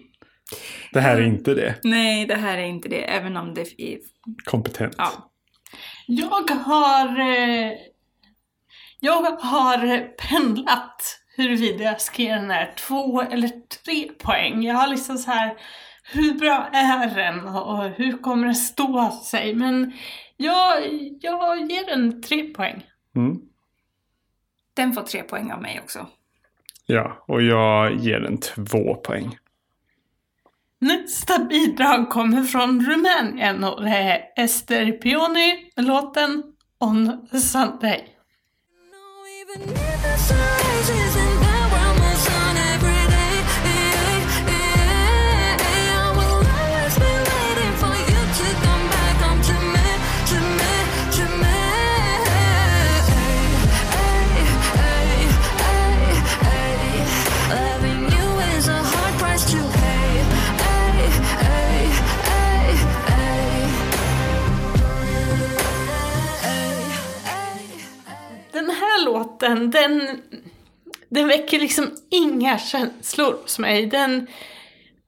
Det 0.94 1.00
här 1.02 1.18
är 1.18 1.22
inte 1.22 1.54
det. 1.54 1.76
Nej, 1.84 2.26
det 2.26 2.36
här 2.36 2.58
är 2.58 2.64
inte 2.66 2.90
det, 2.90 3.02
även 3.02 3.38
om 3.38 3.54
det 3.54 3.82
är... 3.82 3.98
Kompetent. 4.46 4.96
Ja. 4.98 5.12
Jag 6.08 6.50
har... 6.52 7.20
Eh, 7.20 7.72
jag 9.00 9.22
har 9.22 10.00
pendlat 10.30 11.20
huruvida 11.36 11.84
jag 11.84 12.02
ska 12.02 12.22
ge 12.22 12.34
den 12.34 12.50
här 12.50 12.74
två 12.78 13.22
eller 13.22 13.50
tre 13.84 14.12
poäng. 14.18 14.64
Jag 14.64 14.76
har 14.76 14.88
liksom 14.88 15.18
så 15.18 15.32
här, 15.32 15.58
hur 16.14 16.34
bra 16.34 16.70
är 16.74 17.16
den 17.16 17.48
och 17.48 17.84
hur 17.84 18.18
kommer 18.18 18.46
den 18.46 18.56
stå 18.56 19.12
sig? 19.12 19.56
Men 19.56 19.94
jag, 20.38 20.84
jag 21.22 21.72
ger 21.72 21.86
den 21.86 22.22
tre 22.22 22.44
poäng. 22.44 22.84
Mm. 23.16 23.42
Den 24.74 24.94
får 24.94 25.02
tre 25.02 25.24
poäng 25.24 25.52
av 25.52 25.62
mig 25.62 25.80
också. 25.84 26.08
Ja, 26.86 27.24
och 27.28 27.42
jag 27.42 27.96
ger 27.96 28.20
den 28.20 28.38
två 28.38 28.96
poäng. 28.96 29.38
Nästa 30.80 31.40
bidrag 31.40 32.10
kommer 32.10 32.44
från 32.44 32.86
Rumänien 32.86 33.64
och 33.64 33.84
det 33.84 33.90
är 33.90 34.44
Ester 34.44 34.92
Pioni 34.92 35.72
med 35.76 35.86
låten 35.86 36.44
On 36.80 37.28
Sunday. 37.28 38.08
No, 38.92 40.55
den 71.26 71.40
väcker 71.40 71.60
liksom 71.60 71.92
inga 72.10 72.58
känslor 72.58 73.34
hos 73.42 73.60
mig. 73.60 73.86
Den, 73.86 74.28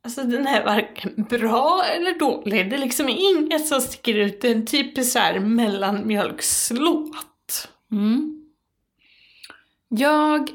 alltså 0.04 0.24
den 0.24 0.48
är 0.48 0.66
varken 0.66 1.26
bra 1.30 1.84
eller 1.96 2.20
dålig. 2.20 2.70
Det 2.70 2.76
är 2.76 2.80
liksom 2.80 3.10
inget 3.10 3.68
som 3.68 3.82
sticker 3.82 4.16
ut. 4.16 4.42
Det 4.42 4.48
är 4.48 4.56
en 4.56 4.66
typisk 4.66 5.12
så 5.12 5.20
här 5.20 5.40
mellanmjölkslåt. 5.40 7.70
Mm. 7.92 8.44
Jag 9.90 10.50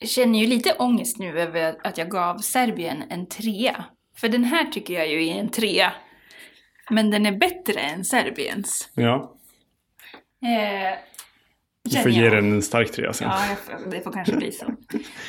känner 0.00 0.38
ju 0.38 0.46
lite 0.46 0.74
ångest 0.78 1.18
nu 1.18 1.40
över 1.40 1.76
att 1.84 1.98
jag 1.98 2.10
gav 2.10 2.38
Serbien 2.38 3.02
en 3.10 3.26
trea. 3.26 3.84
För 4.16 4.28
den 4.28 4.44
här 4.44 4.64
tycker 4.64 4.94
jag 4.94 5.08
ju 5.08 5.28
är 5.28 5.34
en 5.34 5.48
trea. 5.48 5.92
Men 6.90 7.10
den 7.10 7.26
är 7.26 7.32
bättre 7.32 7.80
än 7.80 8.04
Serbiens. 8.04 8.90
Ja, 8.94 9.34
Eh, 10.44 10.98
du 11.84 11.96
får 12.02 12.10
ge 12.10 12.30
den 12.30 12.52
en 12.52 12.62
stark 12.62 12.92
trea 12.92 13.12
sen. 13.12 13.28
Ja, 13.28 13.56
jag 13.70 13.90
det 13.90 14.00
får 14.00 14.12
kanske 14.12 14.36
bli 14.36 14.52
så. 14.52 14.64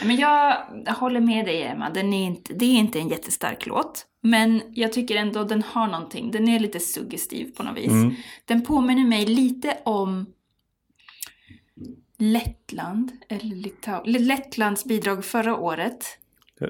Men 0.06 0.16
jag 0.16 0.58
håller 0.88 1.20
med 1.20 1.46
dig 1.46 1.64
Emma, 1.64 1.90
den 1.90 2.14
är 2.14 2.26
inte, 2.26 2.54
det 2.54 2.66
är 2.66 2.74
inte 2.74 3.00
en 3.00 3.08
jättestark 3.10 3.66
låt. 3.66 4.06
Men 4.22 4.62
jag 4.74 4.94
tycker 4.94 5.16
ändå 5.16 5.44
den 5.44 5.64
har 5.64 5.88
någonting, 5.88 6.32
den 6.32 6.48
är 6.48 6.60
lite 6.60 6.80
suggestiv 6.80 7.52
på 7.58 7.64
något 7.64 7.78
vis. 7.78 7.92
Mm. 7.92 8.16
Den 8.46 8.66
påminner 8.66 9.06
mig 9.06 9.26
lite 9.26 9.78
om 9.84 10.26
Lettland, 12.18 13.12
eller 13.30 13.56
Litau- 13.56 14.02
Lettlands 14.06 14.86
bidrag 14.86 15.26
förra 15.26 15.56
året, 15.56 16.06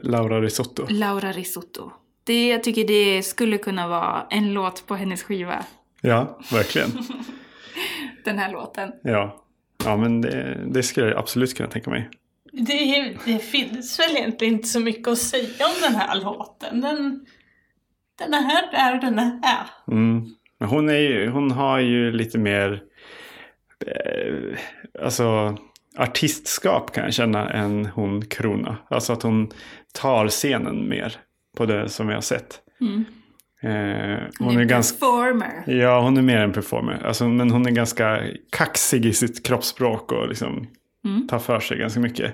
Laura 0.03 0.41
Risotto. 0.41 0.85
Laura 0.89 1.31
Risotto. 1.31 1.91
Det, 2.23 2.47
jag 2.47 2.63
tycker 2.63 2.87
det 2.87 3.23
skulle 3.23 3.57
kunna 3.57 3.87
vara 3.87 4.27
en 4.29 4.53
låt 4.53 4.87
på 4.87 4.95
hennes 4.95 5.23
skiva, 5.23 5.65
Ja, 6.01 6.39
verkligen. 6.51 6.89
den 8.25 8.37
här 8.39 8.51
låten. 8.51 8.91
Ja, 9.03 9.44
ja 9.85 9.97
men 9.97 10.21
det, 10.21 10.57
det 10.67 10.83
skulle 10.83 11.07
jag 11.07 11.17
absolut 11.17 11.57
kunna 11.57 11.69
tänka 11.69 11.89
mig. 11.89 12.09
Det, 12.51 12.73
är- 12.97 13.17
det 13.25 13.39
finns 13.39 13.99
väl 13.99 14.17
egentligen 14.17 14.53
inte 14.53 14.67
så 14.67 14.79
mycket 14.79 15.07
att 15.07 15.17
säga 15.17 15.65
om 15.65 15.81
den 15.81 15.95
här 15.95 16.21
låten. 16.21 16.81
Den, 16.81 17.25
den 18.19 18.33
är 18.33 18.41
här 18.41 18.71
där 18.71 19.01
den 19.01 19.19
är 19.19 19.39
här. 19.43 19.65
Mm. 19.91 20.25
Men 20.59 20.69
hon, 20.69 20.89
är 20.89 20.93
ju, 20.97 21.29
hon 21.29 21.51
har 21.51 21.79
ju 21.79 22.11
lite 22.11 22.37
mer 22.37 22.83
eh, 23.87 24.57
alltså, 25.05 25.57
artistskap 25.97 26.93
kan 26.93 27.03
jag 27.03 27.13
känna 27.13 27.49
än 27.49 27.85
hon 27.85 28.25
Krona. 28.25 28.77
Alltså 28.89 29.13
att 29.13 29.23
hon 29.23 29.51
tar 29.93 30.27
scenen 30.27 30.89
mer 30.89 31.15
på 31.57 31.65
det 31.65 31.89
som 31.89 32.09
jag 32.09 32.15
har 32.15 32.21
sett. 32.21 32.59
Mm. 32.81 33.05
Eh, 33.61 34.19
hon 34.39 34.57
är 34.57 34.63
ganska... 34.63 34.97
Performer. 34.99 35.63
Ja, 35.67 36.01
hon 36.01 36.17
är 36.17 36.21
mer 36.21 36.37
en 36.37 36.53
performer. 36.53 37.01
Alltså, 37.05 37.27
men 37.27 37.51
hon 37.51 37.65
är 37.65 37.71
ganska 37.71 38.21
kaxig 38.51 39.05
i 39.05 39.13
sitt 39.13 39.45
kroppsspråk 39.45 40.11
och 40.11 40.27
liksom 40.29 40.67
Mm. 41.05 41.27
tar 41.27 41.39
för 41.39 41.59
sig 41.59 41.77
ganska 41.77 41.99
mycket. 41.99 42.33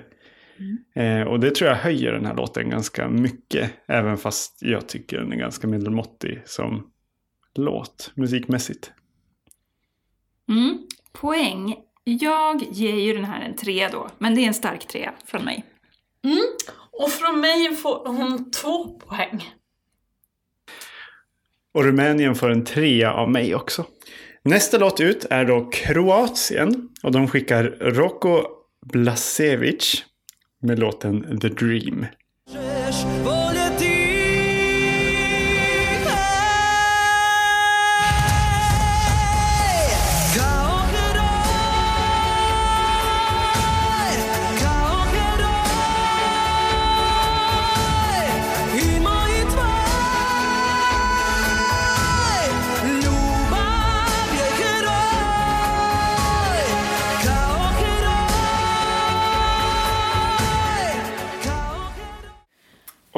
Eh, 0.94 1.20
och 1.22 1.40
det 1.40 1.54
tror 1.54 1.70
jag 1.70 1.76
höjer 1.76 2.12
den 2.12 2.26
här 2.26 2.34
låten 2.34 2.70
ganska 2.70 3.08
mycket. 3.08 3.70
Även 3.88 4.16
fast 4.16 4.58
jag 4.62 4.88
tycker 4.88 5.18
den 5.18 5.32
är 5.32 5.36
ganska 5.36 5.66
medelmåttig 5.66 6.42
som 6.44 6.86
låt 7.54 8.12
musikmässigt. 8.14 8.92
Mm. 10.48 10.78
Poäng. 11.12 11.76
Jag 12.04 12.62
ger 12.70 12.94
ju 12.96 13.12
den 13.12 13.24
här 13.24 13.40
en 13.40 13.56
trea 13.56 13.88
då, 13.92 14.08
men 14.18 14.34
det 14.34 14.40
är 14.40 14.46
en 14.46 14.54
stark 14.54 14.86
trea 14.88 15.12
från 15.24 15.44
mig. 15.44 15.64
Och 16.90 17.10
från 17.10 17.40
mig 17.40 17.74
får 17.76 18.06
hon 18.06 18.50
två 18.50 18.98
poäng. 18.98 19.44
Och 21.74 21.84
Rumänien 21.84 22.34
får 22.34 22.50
en 22.50 22.64
trea 22.64 23.12
av 23.12 23.30
mig 23.30 23.54
också. 23.54 23.84
Nästa 24.44 24.78
låt 24.78 25.00
ut 25.00 25.26
är 25.30 25.44
då 25.44 25.70
Kroatien. 25.70 26.88
Och 27.02 27.12
de 27.12 27.28
skickar 27.28 27.64
Roko 27.80 28.42
Blasevic 28.92 30.04
med 30.62 30.78
låten 30.78 31.40
The 31.40 31.48
Dream. 31.48 32.06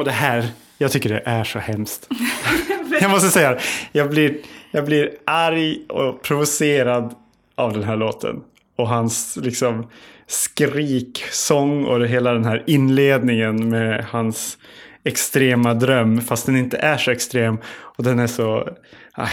Och 0.04 0.10
det 0.10 0.16
här, 0.16 0.46
jag 0.78 0.92
tycker 0.92 1.08
det 1.08 1.22
är 1.24 1.44
så 1.44 1.58
hemskt. 1.58 2.08
jag 3.00 3.10
måste 3.10 3.28
säga. 3.28 3.58
Jag 3.92 4.10
blir, 4.10 4.36
jag 4.70 4.84
blir 4.84 5.10
arg 5.24 5.84
och 5.88 6.22
provocerad 6.22 7.14
av 7.54 7.72
den 7.72 7.82
här 7.82 7.96
låten. 7.96 8.42
Och 8.76 8.88
hans 8.88 9.36
liksom 9.36 9.90
skriksång 10.26 11.84
och 11.84 12.06
hela 12.06 12.32
den 12.32 12.44
här 12.44 12.64
inledningen 12.66 13.68
med 13.68 14.04
hans 14.04 14.58
extrema 15.04 15.74
dröm. 15.74 16.20
Fast 16.20 16.46
den 16.46 16.56
inte 16.56 16.76
är 16.76 16.96
så 16.96 17.10
extrem. 17.10 17.58
Och 17.66 18.04
den 18.04 18.18
är 18.18 18.26
så... 18.26 18.68
Aj, 19.12 19.32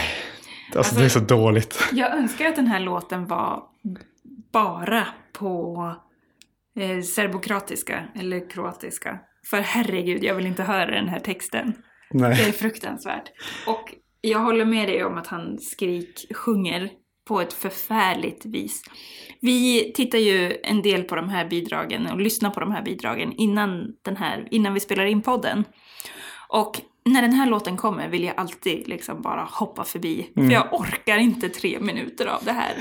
alltså, 0.76 0.94
det 0.94 1.04
är 1.04 1.08
så 1.08 1.20
dåligt. 1.20 1.88
Jag 1.92 2.16
önskar 2.16 2.46
att 2.46 2.56
den 2.56 2.66
här 2.66 2.80
låten 2.80 3.26
var 3.26 3.62
bara 4.52 5.06
på 5.32 5.76
eh, 6.76 7.02
serbokroatiska 7.02 8.04
eller 8.14 8.50
kroatiska. 8.50 9.18
För 9.46 9.60
herregud, 9.60 10.24
jag 10.24 10.34
vill 10.34 10.46
inte 10.46 10.62
höra 10.62 10.90
den 10.90 11.08
här 11.08 11.20
texten. 11.20 11.74
Det 12.10 12.18
Nej. 12.28 12.48
är 12.48 12.52
fruktansvärt. 12.52 13.32
Och 13.66 13.94
jag 14.20 14.38
håller 14.38 14.64
med 14.64 14.88
dig 14.88 15.04
om 15.04 15.18
att 15.18 15.26
han 15.26 15.58
skrik 15.58 16.26
sjunger 16.34 16.90
på 17.28 17.40
ett 17.40 17.52
förfärligt 17.52 18.46
vis. 18.46 18.82
Vi 19.40 19.92
tittar 19.94 20.18
ju 20.18 20.56
en 20.62 20.82
del 20.82 21.02
på 21.02 21.16
de 21.16 21.28
här 21.28 21.48
bidragen 21.48 22.06
och 22.06 22.20
lyssnar 22.20 22.50
på 22.50 22.60
de 22.60 22.72
här 22.72 22.82
bidragen 22.82 23.32
innan, 23.32 23.94
den 24.02 24.16
här, 24.16 24.48
innan 24.50 24.74
vi 24.74 24.80
spelar 24.80 25.04
in 25.04 25.22
podden. 25.22 25.64
Och 26.48 26.80
när 27.04 27.22
den 27.22 27.32
här 27.32 27.46
låten 27.46 27.76
kommer 27.76 28.08
vill 28.08 28.24
jag 28.24 28.34
alltid 28.36 28.88
liksom 28.88 29.22
bara 29.22 29.44
hoppa 29.44 29.84
förbi. 29.84 30.30
För 30.34 30.50
jag 30.50 30.74
orkar 30.74 31.18
inte 31.18 31.48
tre 31.48 31.80
minuter 31.80 32.26
av 32.26 32.44
det 32.44 32.52
här. 32.52 32.72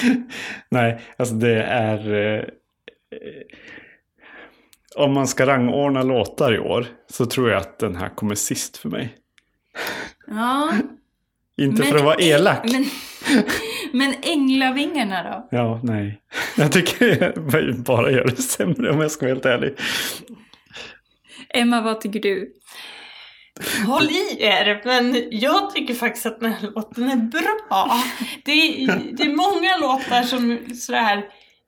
Nej, 0.70 1.00
alltså 1.16 1.34
det 1.34 1.62
är... 1.62 2.14
Eh, 2.14 2.44
om 5.00 5.12
man 5.14 5.28
ska 5.28 5.46
rangordna 5.46 6.02
låtar 6.02 6.54
i 6.54 6.58
år 6.58 6.86
så 7.10 7.26
tror 7.26 7.50
jag 7.50 7.60
att 7.60 7.78
den 7.78 7.96
här 7.96 8.08
kommer 8.08 8.34
sist 8.34 8.76
för 8.76 8.88
mig. 8.88 9.16
Ja, 10.26 10.72
Inte 11.56 11.82
men- 11.82 11.90
för 11.92 11.98
att 11.98 12.04
vara 12.04 12.16
elak. 12.20 12.64
men, 12.72 12.84
men 13.92 14.14
änglavingarna 14.22 15.22
då? 15.22 15.48
Ja, 15.56 15.80
nej. 15.84 16.20
Jag 16.56 16.72
tycker 16.72 17.22
jag 17.22 17.74
bara 17.84 18.10
gör 18.10 18.24
det 18.24 18.42
sämre 18.42 18.90
om 18.90 19.00
jag 19.00 19.10
ska 19.10 19.26
vara 19.26 19.34
helt 19.34 19.46
ärlig. 19.46 19.74
Emma, 21.48 21.80
vad 21.80 22.00
tycker 22.00 22.20
du? 22.20 22.52
Håll 23.86 24.04
i 24.10 24.36
er, 24.42 24.82
men 24.84 25.28
jag 25.30 25.74
tycker 25.74 25.94
faktiskt 25.94 26.26
att 26.26 26.40
den 26.40 26.52
här 26.52 26.70
låten 26.74 27.10
är 27.10 27.16
bra. 27.16 27.90
Det 28.44 28.52
är, 28.52 28.86
det 29.16 29.22
är 29.22 29.36
många 29.36 29.76
låtar 29.76 30.22
som 30.22 30.58
sådär, 30.74 31.24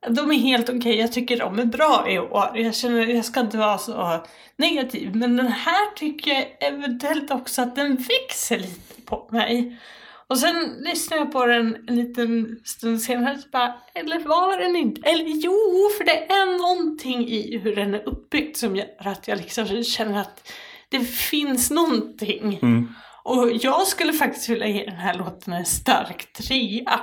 de 0.09 0.31
är 0.31 0.35
helt 0.35 0.69
okej, 0.69 0.99
jag 0.99 1.11
tycker 1.11 1.39
de 1.39 1.59
är 1.59 1.65
bra 1.65 2.05
i 2.09 2.19
år. 2.19 2.51
Jag 2.55 2.75
känner, 2.75 3.07
jag 3.07 3.25
ska 3.25 3.39
inte 3.39 3.57
vara 3.57 3.77
så 3.77 4.23
negativ, 4.57 5.15
men 5.15 5.37
den 5.37 5.47
här 5.47 5.95
tycker 5.95 6.31
jag 6.31 6.45
eventuellt 6.59 7.31
också 7.31 7.61
att 7.61 7.75
den 7.75 7.95
växer 7.95 8.59
lite 8.59 9.01
på 9.05 9.29
mig. 9.31 9.79
Och 10.27 10.39
sen 10.39 10.75
lyssnar 10.79 11.17
jag 11.17 11.31
på 11.31 11.45
den 11.45 11.77
en 11.87 11.95
liten 11.95 12.59
stund 12.63 13.01
senare 13.01 13.37
så 13.37 13.49
bara, 13.51 13.75
eller 13.93 14.19
var 14.19 14.57
den 14.59 14.75
inte? 14.75 15.09
Eller 15.09 15.25
jo, 15.25 15.89
för 15.97 16.03
det 16.03 16.25
är 16.25 16.57
någonting 16.57 17.27
i 17.27 17.57
hur 17.57 17.75
den 17.75 17.93
är 17.93 18.07
uppbyggd 18.07 18.57
som 18.57 18.75
gör 18.75 18.87
att 18.97 19.27
jag 19.27 19.37
liksom 19.37 19.83
känner 19.83 20.21
att 20.21 20.51
det 20.89 20.99
finns 20.99 21.71
någonting. 21.71 22.59
Mm. 22.61 22.93
Och 23.23 23.51
jag 23.51 23.87
skulle 23.87 24.13
faktiskt 24.13 24.49
vilja 24.49 24.67
ge 24.67 24.85
den 24.85 24.95
här 24.95 25.13
låten 25.13 25.53
en 25.53 25.65
stark 25.65 26.33
trea. 26.33 26.99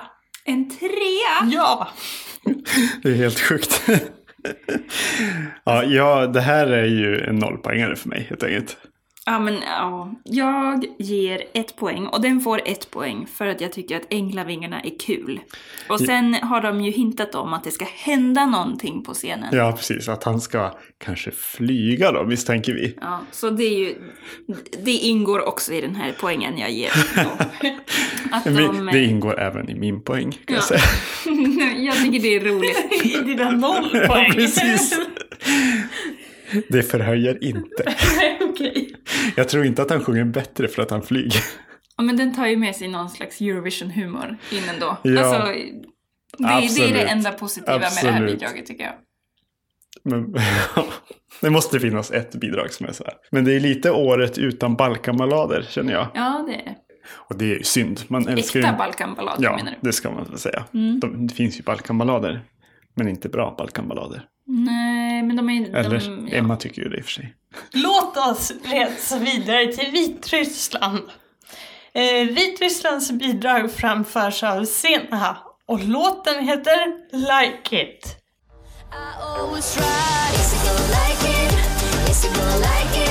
En 0.50 0.68
trea? 0.68 1.50
Ja! 1.52 1.88
Det 3.02 3.08
är 3.08 3.14
helt 3.14 3.40
sjukt. 3.40 3.82
ja, 5.64 5.84
ja, 5.84 6.26
det 6.26 6.40
här 6.40 6.66
är 6.66 6.86
ju 6.86 7.20
en 7.20 7.36
nollpoängare 7.36 7.96
för 7.96 8.08
mig 8.08 8.26
helt 8.28 8.42
enkelt. 8.42 8.76
Ja, 9.30 9.38
men 9.38 9.54
ja. 9.66 10.14
Jag 10.24 10.84
ger 10.98 11.42
ett 11.54 11.76
poäng 11.76 12.06
och 12.06 12.20
den 12.22 12.40
får 12.40 12.60
ett 12.64 12.90
poäng 12.90 13.26
för 13.34 13.46
att 13.46 13.60
jag 13.60 13.72
tycker 13.72 13.96
att 13.96 14.02
Änglavingarna 14.10 14.80
är 14.80 14.98
kul. 14.98 15.40
Och 15.88 16.00
sen 16.00 16.34
har 16.34 16.60
de 16.60 16.80
ju 16.80 16.90
hintat 16.90 17.34
om 17.34 17.52
att 17.52 17.64
det 17.64 17.70
ska 17.70 17.84
hända 17.94 18.46
någonting 18.46 19.02
på 19.04 19.14
scenen. 19.14 19.48
Ja, 19.52 19.72
precis. 19.76 20.08
Att 20.08 20.24
han 20.24 20.40
ska 20.40 20.70
kanske 20.98 21.30
flyga 21.30 22.12
då, 22.12 22.24
misstänker 22.24 22.72
vi. 22.74 22.94
Ja, 23.00 23.20
så 23.30 23.50
det 23.50 23.64
är 23.64 23.78
ju, 23.78 23.94
det 24.84 24.90
ingår 24.92 25.48
också 25.48 25.72
i 25.72 25.80
den 25.80 25.94
här 25.96 26.14
poängen 26.20 26.58
jag 26.58 26.70
ger. 26.70 26.90
Att 28.30 28.44
de, 28.44 28.88
Det 28.92 29.04
ingår 29.04 29.40
även 29.40 29.68
i 29.70 29.74
min 29.74 30.02
poäng, 30.02 30.32
kan 30.32 30.40
Ja. 30.46 30.54
jag 30.54 30.64
säga. 30.64 30.80
jag 31.78 31.94
tycker 31.96 32.20
det 32.20 32.36
är 32.36 32.40
roligt. 32.40 33.04
I 33.04 33.22
dina 33.24 33.50
noll 33.50 33.90
poäng. 34.06 34.32
Precis. 34.32 34.98
Det 36.68 36.82
förhöjer 36.82 37.44
inte. 37.44 37.94
Jag 39.36 39.48
tror 39.48 39.64
inte 39.64 39.82
att 39.82 39.90
han 39.90 40.04
sjunger 40.04 40.24
bättre 40.24 40.68
för 40.68 40.82
att 40.82 40.90
han 40.90 41.02
flyger. 41.02 41.42
Ja, 41.96 42.02
men 42.04 42.16
den 42.16 42.34
tar 42.34 42.46
ju 42.46 42.56
med 42.56 42.76
sig 42.76 42.88
någon 42.88 43.10
slags 43.10 43.40
Eurovision-humor 43.40 44.36
in 44.52 44.62
ändå. 44.74 44.96
Ja. 45.02 45.24
Alltså, 45.24 45.52
det, 45.52 45.82
det 46.38 46.44
är 46.44 46.58
Absolut. 46.58 46.92
det 46.94 47.02
enda 47.02 47.32
positiva 47.32 47.78
med 47.78 47.80
det 47.80 47.86
här 47.86 48.08
Absolut. 48.08 48.40
bidraget 48.40 48.66
tycker 48.66 48.84
jag. 48.84 48.94
Men, 50.02 50.34
det 51.40 51.50
måste 51.50 51.80
finnas 51.80 52.10
ett 52.10 52.34
bidrag 52.34 52.72
som 52.72 52.86
är 52.86 52.92
så 52.92 53.04
här. 53.04 53.14
Men 53.30 53.44
det 53.44 53.52
är 53.52 53.60
lite 53.60 53.90
året 53.90 54.38
utan 54.38 54.76
Balkanballader, 54.76 55.66
känner 55.70 55.92
jag. 55.92 56.06
Ja, 56.14 56.44
det 56.48 56.54
är 56.54 56.64
det. 56.64 56.74
Och 57.12 57.36
det 57.38 57.44
är 57.44 57.56
ju 57.56 57.62
synd. 57.62 58.00
Man 58.08 58.28
älskar 58.28 58.60
Äkta 58.60 58.72
ju... 58.72 58.78
Balkanballader 58.78 59.44
Ja, 59.44 59.56
menar 59.56 59.70
du? 59.70 59.76
det 59.80 59.92
ska 59.92 60.10
man 60.10 60.24
väl 60.24 60.38
säga. 60.38 60.64
Mm. 60.74 61.00
De, 61.00 61.26
det 61.26 61.34
finns 61.34 61.58
ju 61.58 61.62
Balkanballader. 61.62 62.40
Men 62.94 63.08
inte 63.08 63.28
bra 63.28 63.54
Balkanballader. 63.58 64.22
Nej, 64.46 64.99
men 65.22 65.36
de 65.36 65.50
är... 65.50 65.76
Eller? 65.76 66.00
de, 66.00 66.28
ja. 66.28 66.36
Emma 66.36 66.56
tycker 66.56 66.82
ju 66.82 66.88
det 66.88 66.98
i 66.98 67.00
och 67.00 67.04
för 67.04 67.12
sig. 67.12 67.34
Låt 67.72 68.16
oss 68.16 68.52
resa 68.64 69.18
vidare 69.18 69.72
till 69.72 69.90
Vitryssland. 69.92 71.02
Eh, 71.94 72.26
Vitrysslands 72.34 73.10
bidrag 73.12 73.72
framförs 73.72 74.42
av 74.42 74.64
Sena 74.64 75.36
och 75.66 75.84
låten 75.84 76.44
heter 76.44 76.86
Like 77.12 77.82
It. 77.82 78.16
I 78.92 79.22
always 79.22 79.74
try. 79.74 79.82
Yes, 79.82 80.54
you 80.54 80.60
gonna 80.66 80.86
like 80.88 81.22
it. 81.28 81.52
Yes, 82.08 82.24
you 82.24 82.34
gonna 82.34 82.56
like 82.56 83.04
it. 83.04 83.09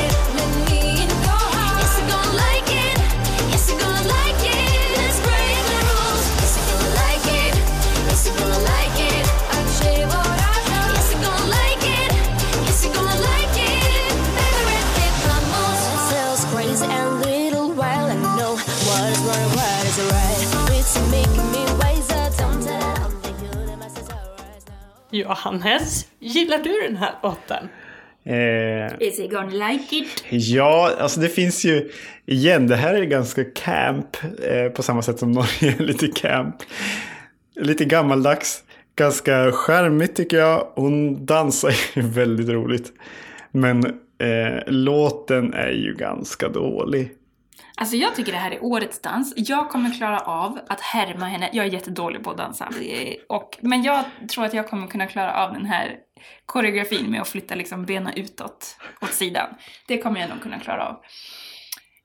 Johannes, 25.12 26.06
gillar 26.20 26.58
du 26.58 26.82
den 26.88 26.98
här 26.98 27.14
låten? 27.24 27.70
Eh, 28.24 29.08
Is 29.08 29.20
he 29.20 29.28
gonna 29.28 29.68
like 29.70 29.96
it? 29.96 30.24
ja, 30.30 30.92
alltså 31.00 31.20
det 31.20 31.30
finns 31.30 31.66
ju... 31.66 31.92
Igen, 32.26 32.68
det 32.68 32.76
här 32.76 32.94
är 32.94 33.04
ganska 33.06 33.44
camp. 33.44 34.18
Eh, 34.44 34.70
på 34.72 34.84
samma 34.84 35.02
sätt 35.02 35.20
som 35.20 35.32
Norge 35.32 35.76
är 35.80 35.84
lite 35.84 36.08
camp. 36.08 36.56
Lite 37.56 37.86
gammaldags. 37.86 38.64
Ganska 38.96 39.52
charmigt 39.52 40.16
tycker 40.16 40.38
jag. 40.38 40.68
Hon 40.76 41.26
dansar 41.26 41.74
ju 41.96 42.02
väldigt 42.02 42.50
roligt. 42.50 42.92
Men 43.52 43.86
eh, 44.18 44.64
låten 44.68 45.54
är 45.54 45.72
ju 45.72 45.94
ganska 45.96 46.50
dålig. 46.50 47.12
Alltså 47.80 47.96
jag 47.96 48.16
tycker 48.16 48.32
det 48.32 48.38
här 48.38 48.52
är 48.52 48.64
årets 48.64 49.02
dans. 49.02 49.34
Jag 49.36 49.70
kommer 49.70 49.98
klara 49.98 50.20
av 50.20 50.60
att 50.68 50.82
härma 50.82 51.26
henne. 51.26 51.50
Jag 51.54 51.66
är 51.66 51.70
jättedålig 51.70 52.24
på 52.24 52.32
att 52.32 52.38
dansa. 52.38 52.70
Och, 53.30 53.58
men 53.62 53.84
jag 53.84 54.04
tror 54.30 54.46
att 54.46 54.54
jag 54.54 54.70
kommer 54.70 54.88
kunna 54.88 55.08
klara 55.08 55.46
av 55.46 55.54
den 55.54 55.66
här 55.66 55.96
koreografin 56.46 57.12
med 57.12 57.22
att 57.22 57.28
flytta 57.28 57.56
liksom 57.56 57.86
benen 57.86 58.14
utåt, 58.14 58.78
åt 59.02 59.14
sidan. 59.14 59.48
Det 59.88 59.98
kommer 59.98 60.20
jag 60.20 60.30
nog 60.30 60.42
kunna 60.42 60.60
klara 60.60 60.88
av. 60.88 60.96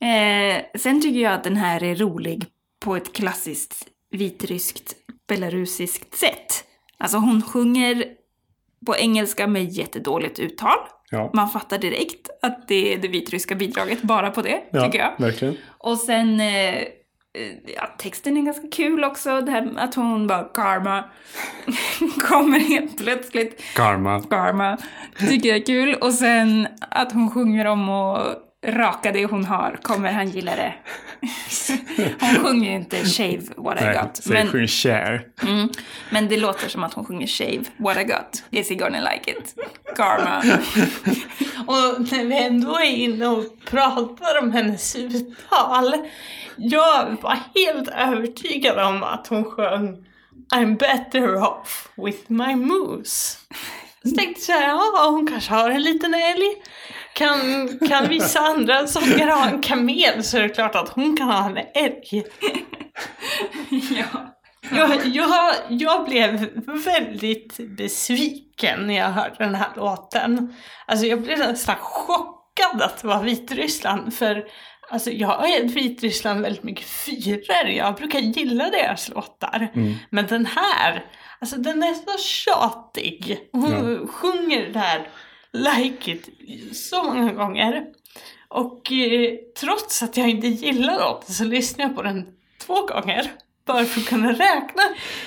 Eh, 0.08 0.62
sen 0.78 1.02
tycker 1.02 1.20
jag 1.20 1.32
att 1.32 1.44
den 1.44 1.56
här 1.56 1.82
är 1.82 1.94
rolig 1.94 2.46
på 2.84 2.96
ett 2.96 3.12
klassiskt 3.12 3.86
vitryskt, 4.10 4.94
belarusiskt 5.28 6.14
sätt. 6.14 6.64
Alltså 6.98 7.18
hon 7.18 7.42
sjunger 7.42 8.04
på 8.86 8.96
engelska 8.96 9.46
med 9.46 9.64
jättedåligt 9.64 10.38
uttal. 10.38 10.78
Ja, 11.14 11.30
Man 11.34 11.48
fattar 11.48 11.78
direkt 11.78 12.28
att 12.42 12.68
det 12.68 12.94
är 12.94 12.98
det 12.98 13.08
vitryska 13.08 13.54
bidraget 13.54 14.02
bara 14.02 14.30
på 14.30 14.42
det, 14.42 14.60
ja 14.70 14.84
tycker 14.84 14.98
jag. 14.98 15.12
verkligen. 15.18 15.56
Och 15.78 15.98
sen, 15.98 16.40
eh, 16.40 16.74
eh, 16.74 16.84
ja, 17.76 17.86
texten 17.98 18.36
är 18.36 18.42
ganska 18.42 18.68
kul 18.72 19.04
också. 19.04 19.40
Det 19.40 19.50
här 19.52 19.72
att 19.76 19.94
hon 19.94 20.26
bara 20.26 20.44
karma 20.44 21.04
kommer 22.28 22.58
helt 22.60 22.98
plötsligt. 22.98 23.62
Karma. 23.74 24.20
Karma 24.30 24.78
tycker 25.18 25.48
jag 25.48 25.58
är 25.58 25.64
kul. 25.66 25.94
Och 25.94 26.12
sen 26.12 26.68
att 26.90 27.12
hon 27.12 27.30
sjunger 27.30 27.66
om 27.66 27.88
att 27.88 28.43
raka 28.66 29.12
det 29.12 29.24
hon 29.26 29.44
har. 29.44 29.78
Kommer 29.82 30.12
han 30.12 30.28
gilla 30.30 30.56
det? 30.56 30.74
hon 32.20 32.44
sjunger 32.44 32.70
ju 32.70 32.76
inte 32.76 33.04
shave 33.04 33.42
what 33.56 33.80
I 33.80 33.84
Nej, 33.84 33.98
got. 34.02 34.16
så 34.16 34.32
jag 34.32 34.38
Men, 34.44 34.52
sjunger 34.52 34.66
share. 34.66 35.20
mm, 35.42 35.68
men 36.10 36.28
det 36.28 36.36
låter 36.36 36.68
som 36.68 36.84
att 36.84 36.94
hon 36.94 37.04
sjunger 37.04 37.26
shave 37.26 37.64
what 37.76 37.96
I 37.96 38.04
got. 38.04 38.42
Is 38.50 38.68
he 38.70 38.74
gonna 38.74 39.00
like 39.00 39.30
it? 39.30 39.54
Karma. 39.96 40.38
Och 41.66 42.00
när 42.12 42.24
vi 42.24 42.38
ändå 42.44 42.78
är 42.78 42.84
inne 42.96 43.26
och 43.26 43.44
pratar 43.70 44.38
om 44.42 44.52
hennes 44.52 44.96
uttal. 44.96 45.94
Jag 46.56 47.16
var 47.22 47.38
helt 47.54 47.88
övertygad 47.88 48.78
om 48.78 49.02
att 49.02 49.26
hon 49.26 49.44
sjöng 49.44 50.04
I'm 50.54 50.78
better 50.78 51.34
off 51.42 51.88
with 51.96 52.18
my 52.26 52.56
moose. 52.56 53.38
Så 54.04 54.10
tänkte 54.16 54.52
jag 54.52 54.62
ja 54.62 55.08
hon 55.10 55.26
kanske 55.26 55.52
har 55.54 55.70
en 55.70 55.82
liten 55.82 56.14
älg. 56.14 56.46
Kan, 57.14 57.68
kan 57.88 58.08
vissa 58.08 58.40
andra 58.40 58.86
sångare 58.86 59.30
ha 59.30 59.48
en 59.48 59.60
kamel 59.60 60.24
så 60.24 60.36
är 60.36 60.42
det 60.42 60.48
klart 60.48 60.74
att 60.74 60.88
hon 60.88 61.16
kan 61.16 61.28
ha 61.28 61.46
en 61.50 61.56
älg. 61.74 62.24
ja. 63.96 64.34
Jag, 64.70 65.06
jag, 65.06 65.54
jag 65.68 66.04
blev 66.04 66.48
väldigt 66.84 67.56
besviken 67.76 68.86
när 68.86 68.94
jag 68.94 69.08
hörde 69.08 69.34
den 69.38 69.54
här 69.54 69.68
låten. 69.76 70.54
Alltså 70.86 71.06
jag 71.06 71.22
blev 71.22 71.38
nästan 71.38 71.76
chockad 71.78 72.82
att 72.82 73.02
det 73.02 73.08
var 73.08 73.22
Vitryssland. 73.22 74.14
För 74.14 74.44
alltså, 74.90 75.10
jag 75.10 75.28
har 75.28 75.46
gett 75.46 75.72
Vitryssland 75.72 76.40
väldigt 76.40 76.62
mycket 76.62 76.86
fyror. 76.86 77.68
Jag 77.68 77.94
brukar 77.94 78.18
gilla 78.18 78.70
deras 78.70 79.08
låtar. 79.08 79.68
Men 80.10 80.26
den 80.26 80.46
här, 80.46 81.04
alltså 81.40 81.56
den 81.56 81.82
är 81.82 81.94
så 81.94 82.18
tjatig. 82.18 83.38
Hon 83.52 84.08
sjunger 84.08 84.60
det 84.60 84.72
där 84.72 85.08
Like 85.54 86.10
It 86.12 86.28
så 86.76 87.02
många 87.02 87.32
gånger. 87.32 87.84
Och 88.48 88.92
eh, 88.92 89.30
trots 89.60 90.02
att 90.02 90.16
jag 90.16 90.28
inte 90.28 90.46
gillar 90.46 90.98
låten 90.98 91.34
så 91.34 91.44
lyssnar 91.44 91.84
jag 91.84 91.96
på 91.96 92.02
den 92.02 92.26
två 92.66 92.74
gånger. 92.86 93.30
Bara 93.66 93.84
för 93.84 94.00
att 94.00 94.06
kunna 94.06 94.32
räkna. 94.32 94.82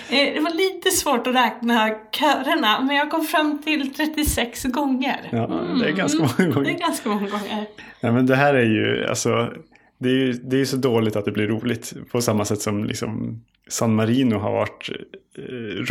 Eh, 0.10 0.34
det 0.34 0.40
var 0.40 0.54
lite 0.54 0.92
svårt 0.92 1.28
att 1.28 1.36
räkna 1.36 1.90
körerna 2.12 2.82
men 2.82 2.96
jag 2.96 3.12
kom 3.12 3.26
fram 3.26 3.62
till 3.64 3.94
36 3.94 4.64
gånger. 4.64 5.30
Ja, 5.32 5.48
det 5.80 5.86
är 5.90 5.92
ganska 5.92 6.20
många 6.20 6.34
Det 6.38 6.44
är 6.44 6.52
gånger. 6.52 6.80
ganska 6.80 7.10
måga 7.10 7.30
gånger. 7.30 7.66
Ja, 8.00 8.12
men 8.12 8.26
det 8.26 8.36
här 8.36 8.54
är 8.54 8.66
ju, 8.66 9.08
alltså, 9.10 9.54
det 9.98 10.10
är 10.10 10.34
det 10.34 10.62
är 10.62 10.66
så 10.66 10.78
dåligt 10.78 11.16
att 11.16 11.26
det 11.26 11.32
blir 11.32 11.48
roligt. 11.48 11.94
På 12.12 12.22
samma 12.22 12.46
sätt 12.46 12.62
som 12.62 12.84
liksom 12.84 13.42
San 13.70 13.96
Marino 13.96 14.36
har 14.40 14.52
varit 14.52 14.90
eh, 15.38 15.44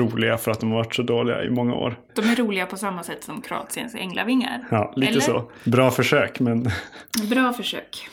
roliga 0.02 0.38
för 0.38 0.50
att 0.50 0.60
de 0.60 0.70
har 0.70 0.78
varit 0.78 0.94
så 0.94 1.02
dåliga 1.02 1.44
i 1.44 1.50
många 1.50 1.74
år. 1.74 2.00
De 2.14 2.30
är 2.30 2.36
roliga 2.36 2.66
på 2.66 2.76
samma 2.76 3.02
sätt 3.02 3.24
som 3.24 3.42
Kroatiens 3.42 3.94
änglavingar. 3.94 4.66
Ja, 4.70 4.92
lite 4.96 5.12
Eller? 5.12 5.20
så. 5.20 5.50
Bra 5.64 5.90
försök, 5.90 6.40
men 6.40 6.62
Bra 7.30 7.52
försök. 7.52 8.08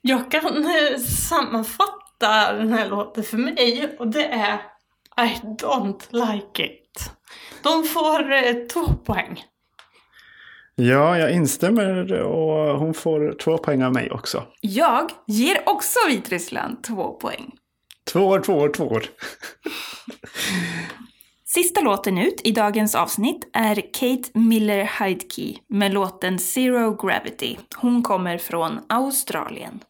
Jag 0.00 0.30
kan 0.30 0.64
eh, 0.64 0.98
sammanfatta 0.98 2.52
den 2.52 2.72
här 2.72 2.88
låten 2.88 3.24
för 3.24 3.36
mig 3.36 3.96
och 3.98 4.08
det 4.08 4.24
är 4.24 4.54
I 5.18 5.40
don't 5.62 6.02
like 6.10 6.64
it. 6.64 7.10
De 7.62 7.84
får 7.84 8.32
eh, 8.32 8.54
två 8.72 8.86
poäng. 9.04 9.42
Ja, 10.76 11.18
jag 11.18 11.32
instämmer 11.32 12.12
och 12.12 12.78
hon 12.78 12.94
får 12.94 13.36
två 13.38 13.58
poäng 13.58 13.82
av 13.82 13.92
mig 13.92 14.10
också. 14.10 14.42
Jag 14.60 15.10
ger 15.26 15.68
också 15.68 15.98
Vitryssland 16.08 16.84
två 16.84 17.12
poäng. 17.12 17.52
Två 18.12 18.20
år, 18.20 18.40
två 18.40 18.52
år, 18.52 18.68
två 18.68 18.84
år. 18.84 19.04
Sista 21.44 21.80
låten 21.80 22.18
ut 22.18 22.40
i 22.44 22.50
dagens 22.50 22.94
avsnitt 22.94 23.50
är 23.52 23.74
Kate 23.74 24.38
Miller 24.38 24.84
Heidke 24.84 25.54
med 25.68 25.92
låten 25.92 26.38
Zero 26.38 27.06
Gravity. 27.06 27.56
Hon 27.76 28.02
kommer 28.02 28.38
från 28.38 28.80
Australien. 28.88 29.80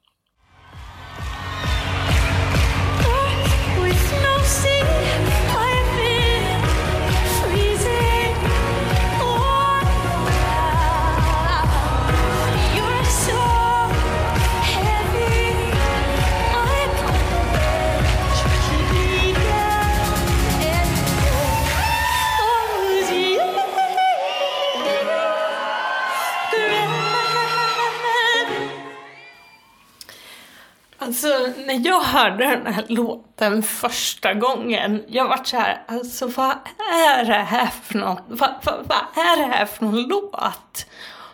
Hörde 32.17 32.47
den 32.47 32.75
här 32.75 32.85
låten 32.89 33.63
första 33.63 34.35
gången, 34.35 35.05
jag 35.09 35.29
vart 35.29 35.47
så 35.47 35.57
här, 35.57 35.83
alltså 35.89 36.27
vad 36.27 36.55
är 36.93 37.25
det 37.25 37.33
här 37.33 37.67
för 37.83 37.99
något? 37.99 38.25
Vad, 38.29 38.51
vad, 38.63 38.75
vad 38.75 39.25
är 39.27 39.37
det 39.37 39.55
här 39.55 39.67
för 39.67 39.85
någon 39.85 40.03
låt? 40.03 40.87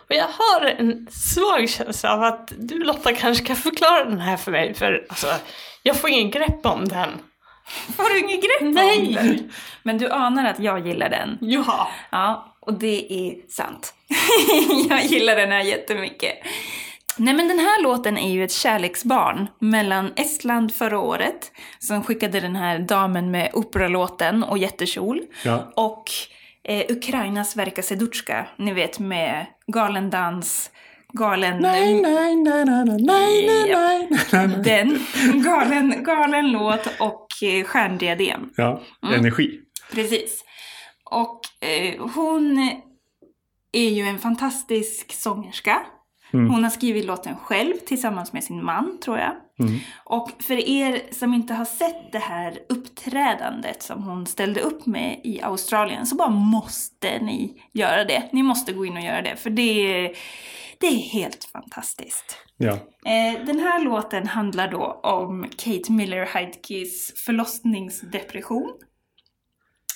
Och 0.09 0.15
jag 0.15 0.27
har 0.27 0.65
en 0.65 1.07
svag 1.11 1.69
känsla 1.69 2.13
av 2.13 2.23
att 2.23 2.53
du 2.57 2.83
Lotta 2.83 3.13
kanske 3.13 3.45
kan 3.45 3.55
förklara 3.55 4.03
den 4.03 4.19
här 4.19 4.37
för 4.37 4.51
mig, 4.51 4.73
för 4.73 5.05
alltså, 5.09 5.27
jag 5.83 5.95
får 5.97 6.09
ingen 6.09 6.31
grepp 6.31 6.65
om 6.65 6.87
den. 6.87 7.09
Får 7.97 8.13
du 8.13 8.19
inget 8.19 8.43
grepp 8.43 8.61
om 8.61 8.71
Nej. 8.71 9.13
den? 9.13 9.51
Men 9.83 9.97
du 9.97 10.09
anar 10.09 10.45
att 10.45 10.59
jag 10.59 10.87
gillar 10.87 11.09
den. 11.09 11.37
Ja. 11.41 11.87
Ja, 12.09 12.55
och 12.59 12.73
det 12.73 13.13
är 13.13 13.49
sant. 13.49 13.93
jag 14.89 15.03
gillar 15.03 15.35
den 15.35 15.51
här 15.51 15.61
jättemycket. 15.61 16.33
Nej 17.17 17.33
men 17.33 17.47
den 17.47 17.59
här 17.59 17.83
låten 17.83 18.17
är 18.17 18.31
ju 18.31 18.43
ett 18.43 18.51
kärleksbarn 18.51 19.47
mellan 19.59 20.11
Estland 20.15 20.73
förra 20.73 20.99
året, 20.99 21.51
som 21.79 22.03
skickade 22.03 22.39
den 22.39 22.55
här 22.55 22.79
damen 22.79 23.31
med 23.31 23.51
operalåten 23.53 24.43
och 24.43 24.57
jättekjol, 24.57 25.21
ja. 25.43 25.73
och 25.75 26.03
eh, 26.63 26.85
Ukrainas 26.89 27.55
Verka 27.55 27.83
Sedutska, 27.83 28.47
ni 28.57 28.73
vet 28.73 28.99
med 28.99 29.45
galen 29.67 30.09
dans, 30.09 30.71
galen... 31.13 31.57
Nej, 31.59 32.01
nej, 32.01 32.35
nej, 32.35 32.65
nej, 32.65 32.85
nej, 32.85 32.97
nej, 32.99 33.45
nej. 33.45 34.07
nej, 34.31 34.47
nej. 34.47 34.63
Den, 34.63 34.99
galen, 35.43 36.03
galen 36.03 36.51
låt 36.51 36.87
och 36.99 37.27
eh, 37.43 37.63
stjärndiadem. 37.63 38.49
Ja, 38.55 38.81
mm. 39.03 39.19
energi. 39.19 39.47
Mm. 39.47 39.63
Precis. 39.91 40.43
Och 41.11 41.39
eh, 41.67 42.07
hon 42.15 42.69
är 43.71 43.89
ju 43.89 44.03
en 44.03 44.19
fantastisk 44.19 45.13
sångerska. 45.13 45.81
Mm. 46.33 46.49
Hon 46.49 46.63
har 46.63 46.71
skrivit 46.71 47.05
låten 47.05 47.35
själv 47.35 47.73
tillsammans 47.85 48.33
med 48.33 48.43
sin 48.43 48.63
man, 48.63 48.97
tror 49.03 49.17
jag. 49.17 49.31
Mm. 49.59 49.79
Och 50.03 50.31
för 50.39 50.69
er 50.69 51.01
som 51.11 51.33
inte 51.33 51.53
har 51.53 51.65
sett 51.65 52.11
det 52.11 52.19
här 52.19 52.59
uppträdandet 52.69 53.83
som 53.83 54.03
hon 54.03 54.25
ställde 54.25 54.61
upp 54.61 54.85
med 54.85 55.21
i 55.23 55.41
Australien 55.41 56.05
så 56.05 56.15
bara 56.15 56.29
måste 56.29 57.19
ni 57.19 57.61
göra 57.73 58.03
det. 58.03 58.29
Ni 58.31 58.43
måste 58.43 58.73
gå 58.73 58.85
in 58.85 58.97
och 58.97 59.03
göra 59.03 59.21
det, 59.21 59.35
för 59.35 59.49
det 59.49 60.05
är, 60.05 60.11
det 60.79 60.87
är 60.87 60.99
helt 60.99 61.43
fantastiskt. 61.43 62.37
Ja. 62.57 62.73
Eh, 63.05 63.45
den 63.45 63.59
här 63.59 63.83
låten 63.83 64.27
handlar 64.27 64.71
då 64.71 65.01
om 65.03 65.45
Kate 65.57 65.91
Miller 65.91 66.25
Heidkes 66.25 67.23
förlossningsdepression. 67.25 68.73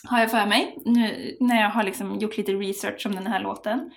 Har 0.03 0.19
jag 0.19 0.31
för 0.31 0.45
mig, 0.45 0.77
nu, 0.85 1.37
när 1.39 1.61
jag 1.61 1.69
har 1.69 1.83
liksom 1.83 2.19
gjort 2.19 2.37
lite 2.37 2.53
research 2.53 3.05
om 3.05 3.15
den 3.15 3.27
här 3.27 3.39
låten. 3.39 3.91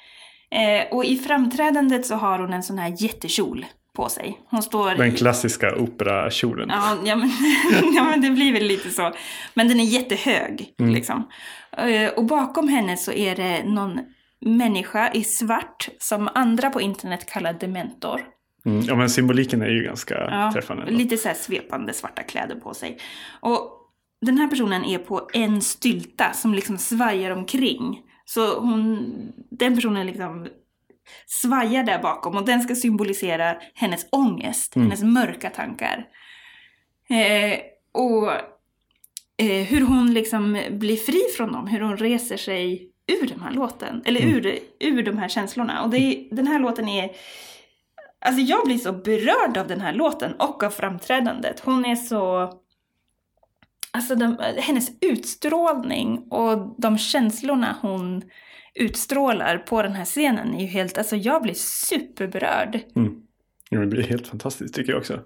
Eh, 0.54 0.88
och 0.96 1.04
i 1.04 1.16
framträdandet 1.18 2.06
så 2.06 2.14
har 2.14 2.38
hon 2.38 2.52
en 2.52 2.62
sån 2.62 2.78
här 2.78 2.94
jättekjol 3.02 3.66
på 3.96 4.08
sig. 4.08 4.38
Hon 4.50 4.62
står... 4.62 4.94
Den 4.94 5.12
klassiska 5.14 5.76
operakjolen. 5.76 6.68
Ja, 6.72 6.96
ja, 7.04 7.16
men, 7.16 7.30
ja, 7.94 8.04
men 8.04 8.20
det 8.20 8.30
blir 8.30 8.52
väl 8.52 8.64
lite 8.64 8.90
så. 8.90 9.12
Men 9.54 9.68
den 9.68 9.80
är 9.80 9.84
jättehög, 9.84 10.74
Mm. 10.80 10.94
liksom. 10.94 11.28
Eh, 11.76 12.10
Och 12.10 12.24
bakom 12.24 12.68
henne 12.68 12.96
så 12.96 13.12
är 13.12 13.36
det 13.36 13.64
någon 13.64 14.00
människa 14.40 15.10
i 15.12 15.24
svart 15.24 15.88
som 15.98 16.28
andra 16.34 16.70
på 16.70 16.80
internet 16.80 17.26
kallar 17.32 17.52
dementor. 17.52 18.20
Mm. 18.66 18.80
Ja, 18.84 18.94
men 18.96 19.10
symboliken 19.10 19.62
är 19.62 19.68
ju 19.68 19.82
ganska 19.84 20.14
Ja, 20.14 20.50
träffande. 20.52 20.82
ändå. 20.82 20.94
lite 20.98 21.16
så 21.16 21.28
här 21.28 21.34
svepande 21.34 21.92
svarta 21.92 22.22
kläder 22.22 22.54
på 22.54 22.74
sig. 22.74 22.98
Och 23.40 23.76
den 24.26 24.38
här 24.38 24.48
personen 24.48 24.84
är 24.84 24.98
på 24.98 25.28
en 25.32 25.60
stylta 25.60 26.32
som 26.32 26.54
liksom 26.54 26.78
svajar 26.78 27.30
omkring. 27.30 28.00
Så 28.30 28.60
hon, 28.60 29.12
den 29.50 29.74
personen 29.74 30.06
liksom 30.06 30.48
svajar 31.26 31.84
där 31.84 32.02
bakom 32.02 32.36
och 32.36 32.46
den 32.46 32.62
ska 32.62 32.74
symbolisera 32.74 33.56
hennes 33.74 34.06
ångest, 34.12 34.76
Mm. 34.76 34.88
hennes 34.88 35.02
mörka 35.02 35.50
tankar. 35.50 36.08
Eh, 37.08 37.58
och 37.92 38.32
eh, 39.36 39.66
hur 39.66 39.80
hon 39.80 40.14
liksom 40.14 40.62
blir 40.70 40.96
fri 40.96 41.20
från 41.36 41.52
dem, 41.52 41.66
hur 41.66 41.80
hon 41.80 41.96
reser 41.96 42.36
sig 42.36 42.90
ur 43.22 43.26
den 43.28 43.40
här 43.40 43.50
låten, 43.52 44.02
eller 44.04 44.20
ur, 44.20 44.58
ur 44.80 45.02
de 45.02 45.18
här 45.18 45.28
känslorna. 45.28 45.82
Och 45.82 45.90
det 45.90 46.28
den 46.30 46.46
här 46.46 46.58
låten 46.58 46.88
är 46.88 47.10
Alltså 48.24 48.40
jag 48.42 48.64
blir 48.66 48.78
så 48.78 48.92
berörd 48.92 49.56
av 49.56 49.66
den 49.66 49.80
här 49.80 49.92
låten 49.92 50.32
och 50.34 50.62
av 50.62 50.70
framträdandet. 50.70 51.60
Hon 51.60 51.84
är 51.84 51.96
så... 51.96 52.52
Alltså 53.92 54.14
de, 54.14 54.36
hennes 54.58 54.90
utstrålning 55.00 56.18
och 56.18 56.74
de 56.78 56.98
känslorna 56.98 57.76
hon 57.80 58.22
utstrålar 58.74 59.58
på 59.58 59.82
den 59.82 59.92
här 59.92 60.04
scenen 60.04 60.54
är 60.54 60.60
ju 60.60 60.66
helt... 60.66 60.98
Alltså 60.98 61.16
jag 61.16 61.42
blir 61.42 61.54
superberörd. 61.54 62.80
Mm. 62.96 63.22
Det 63.70 63.86
blir 63.86 64.02
helt 64.02 64.26
fantastiskt 64.26 64.74
tycker 64.74 64.92
jag 64.92 64.98
också. 64.98 65.20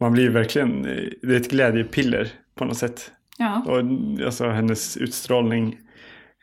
Man 0.00 0.12
blir 0.12 0.30
verkligen, 0.30 0.84
eh, 0.84 1.04
det 1.22 1.34
är 1.34 1.40
ett 1.40 1.50
glädjepiller 1.50 2.28
på 2.54 2.64
något 2.64 2.76
sätt. 2.76 3.12
Ja. 3.38 3.62
Och 3.66 3.78
alltså 4.26 4.48
hennes 4.48 4.96
utstrålning, 4.96 5.78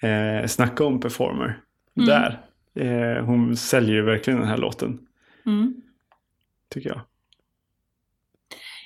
eh, 0.02 0.48
snacka 0.48 0.84
om 0.86 1.00
performer. 1.00 1.60
Mm. 1.98 2.08
Där. 2.10 2.42
Eh, 2.76 3.26
hon 3.26 3.58
säljer 3.58 3.96
ju 3.96 4.02
verkligen 4.02 4.40
den 4.40 4.50
här 4.50 4.58
låten, 4.58 5.00
Mm. 5.46 5.82
tycker 6.70 6.90
jag. 6.90 7.02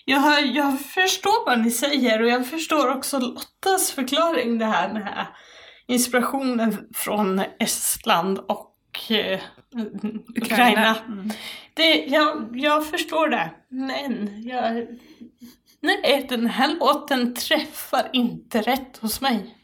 Jag, 0.10 0.46
jag 0.46 0.80
förstår 0.80 1.46
vad 1.46 1.60
ni 1.60 1.72
säger 1.72 2.22
och 2.22 2.30
jag 2.30 2.48
förstår 2.48 2.96
också 2.96 3.20
Lottas 3.20 3.92
förklaring 3.92 4.58
det 4.58 4.66
här 4.66 4.94
med 4.94 5.26
inspirationen 5.88 6.88
från 6.94 7.42
Estland 7.60 8.40
och 8.40 8.76
eh, 9.10 9.40
Ukraina. 10.36 10.96
Mm. 10.96 11.32
Det, 11.74 12.06
jag, 12.06 12.50
jag 12.54 12.90
förstår 12.90 13.28
det, 13.28 13.50
men 13.70 14.44
jag, 14.48 14.88
nej, 15.82 16.26
den 16.30 16.48
här 16.48 16.76
låten 16.80 17.36
träffar 17.36 18.10
inte 18.14 18.62
rätt 18.62 18.98
hos 18.98 19.22
mig. 19.22 19.56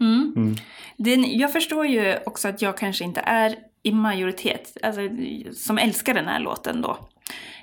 Mm. 0.00 0.32
Mm. 0.36 0.56
Den, 0.96 1.38
jag 1.38 1.52
förstår 1.52 1.86
ju 1.86 2.18
också 2.26 2.48
att 2.48 2.62
jag 2.62 2.76
kanske 2.76 3.04
inte 3.04 3.20
är 3.20 3.56
i 3.82 3.92
majoritet, 3.92 4.76
alltså, 4.82 5.00
som 5.52 5.78
älskar 5.78 6.14
den 6.14 6.28
här 6.28 6.40
låten 6.40 6.82
då. 6.82 7.08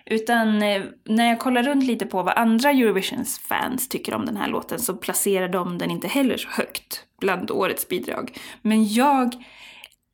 Utan 0.06 0.62
eh, 0.62 0.84
när 1.04 1.30
jag 1.30 1.39
kollar 1.39 1.63
runt 1.63 1.84
lite 1.84 2.06
på 2.06 2.23
vad 2.23 2.38
andra 2.38 2.69
Eurovisions 2.71 3.39
fans 3.39 3.89
tycker 3.89 4.13
om 4.13 4.26
den 4.26 4.38
här 4.38 4.47
låten 4.47 4.80
så 4.80 4.93
placerar 4.93 5.47
de 5.49 5.78
den 5.78 5.91
inte 5.91 6.08
heller 6.08 6.38
så 6.38 6.49
högt 6.49 7.06
bland 7.19 7.52
årets 7.52 7.88
bidrag. 7.88 8.38
Men 8.62 8.93
jag 8.93 9.34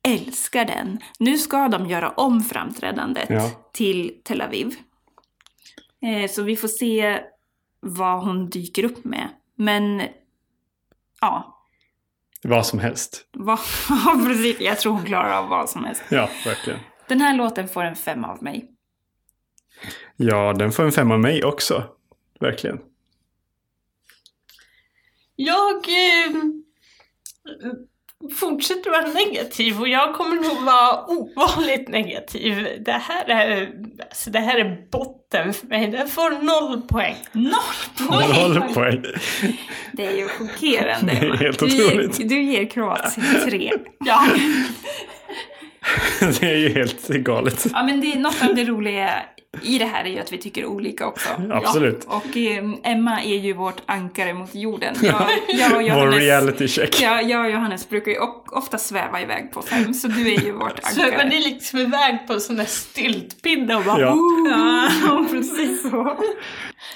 älskar 0.08 0.64
den. 0.64 0.98
Nu 1.18 1.38
ska 1.38 1.68
de 1.68 1.86
göra 1.86 2.10
om 2.10 2.42
framträdandet 2.42 3.30
Ja. 3.30 3.50
till 3.72 4.12
Tel 4.24 4.40
Aviv. 4.40 4.74
Eh, 6.02 6.30
så 6.30 6.42
vi 6.42 6.56
får 6.56 6.68
se 6.68 7.20
vad 7.80 8.24
hon 8.24 8.50
dyker 8.50 8.84
upp 8.84 9.04
med. 9.04 9.28
Men 9.56 10.02
ja, 11.20 11.56
Vad 12.42 12.66
som 12.66 12.78
helst. 12.78 13.26
ja, 13.88 14.20
precis. 14.26 14.60
Jag 14.60 14.78
tror 14.78 14.92
hon 14.92 15.04
klarar 15.04 15.38
av 15.38 15.48
vad 15.48 15.70
som 15.70 15.84
helst. 15.84 16.02
Ja, 16.10 16.28
verkligen. 16.44 16.78
Den 17.08 17.20
här 17.20 17.34
låten 17.34 17.68
får 17.68 17.84
en 17.84 17.96
fem 17.96 18.24
av 18.24 18.42
mig. 18.42 18.70
Ja, 20.22 20.52
den 20.52 20.72
får 20.72 20.82
en 20.82 20.92
fem 20.92 21.10
av 21.10 21.20
mig 21.20 21.44
också. 21.44 21.84
Verkligen. 22.40 22.78
Jag 25.36 25.76
eh, 25.76 26.36
fortsätter 28.40 28.90
vara 28.90 29.06
negativ 29.06 29.80
och 29.80 29.88
jag 29.88 30.14
kommer 30.14 30.36
nog 30.36 30.64
vara 30.64 31.04
ovanligt 31.06 31.88
negativ. 31.88 32.82
Det 32.84 32.92
här 32.92 33.24
är, 33.28 33.72
alltså 34.00 34.30
det 34.30 34.38
här 34.38 34.58
är 34.58 34.90
botten 34.90 35.54
för 35.54 35.66
mig. 35.66 35.86
Den 35.90 36.08
får 36.08 36.30
noll 36.30 36.82
poäng. 36.82 37.16
Noll 37.32 38.28
Noll 38.34 38.74
poäng. 38.74 39.04
Det 39.92 40.06
är 40.06 40.16
ju 40.16 40.28
chockerande. 40.28 41.12
Det 41.20 41.26
är 41.26 41.36
helt 41.36 41.58
du, 41.58 41.66
otroligt. 41.66 42.18
ger, 42.18 42.28
du 42.28 42.42
ger 42.42 42.66
Kroatien 42.66 43.26
tre. 43.44 43.72
Ja. 43.98 44.26
Det 46.40 46.46
är 46.52 46.56
ju 46.56 46.68
helt 46.68 47.08
galet. 47.08 47.66
Ja, 47.72 47.82
men 47.82 48.00
det 48.00 48.12
är 48.12 48.18
något 48.18 48.42
av 48.48 48.54
det 48.54 48.64
roliga 48.64 49.10
i 49.62 49.78
det 49.78 49.84
här 49.84 50.04
är 50.04 50.08
ju 50.08 50.18
att 50.18 50.32
vi 50.32 50.38
tycker 50.38 50.64
olika 50.66 51.06
också. 51.06 51.28
Absolut. 51.52 52.06
Ja. 52.08 52.16
Och 52.16 52.36
eh, 52.36 52.92
Emma 52.92 53.22
är 53.22 53.36
ju 53.38 53.52
vårt 53.52 53.82
ankare 53.86 54.34
mot 54.34 54.54
jorden. 54.54 54.94
Jag, 55.02 55.22
jag 55.48 55.72
och 55.76 55.82
Vår 56.00 56.10
reality 56.10 56.68
check. 56.68 57.00
ja, 57.00 57.22
jag 57.22 57.44
och 57.44 57.50
Johannes 57.50 57.88
brukar 57.88 58.12
ju 58.12 58.18
ofta 58.52 58.78
sväva 58.78 59.20
iväg 59.20 59.52
på 59.52 59.62
fem, 59.62 59.94
så 59.94 60.08
du 60.08 60.34
är 60.34 60.40
ju 60.40 60.52
vårt 60.52 60.82
Så 60.82 61.02
ankare. 61.02 61.16
men 61.18 61.30
det 61.30 61.36
är 61.36 61.42
liksom 61.44 61.78
iväg 61.78 62.26
på 62.26 62.32
en 62.32 62.40
sån 62.40 62.56
där 62.56 62.64
styltpinne 62.64 63.76
och 63.76 63.84
bara 63.84 64.00
Ja. 64.00 64.16
Ja, 65.06 65.26
precis 65.30 65.82
så. 65.90 66.16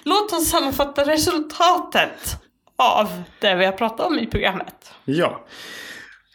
Låt 0.05 0.33
oss 0.33 0.51
sammanfatta 0.51 1.05
resultatet 1.05 2.37
av 2.79 3.23
det 3.41 3.55
vi 3.55 3.65
har 3.65 3.73
pratat 3.73 4.07
om 4.07 4.19
i 4.19 4.27
programmet. 4.27 4.93
Ja. 5.05 5.45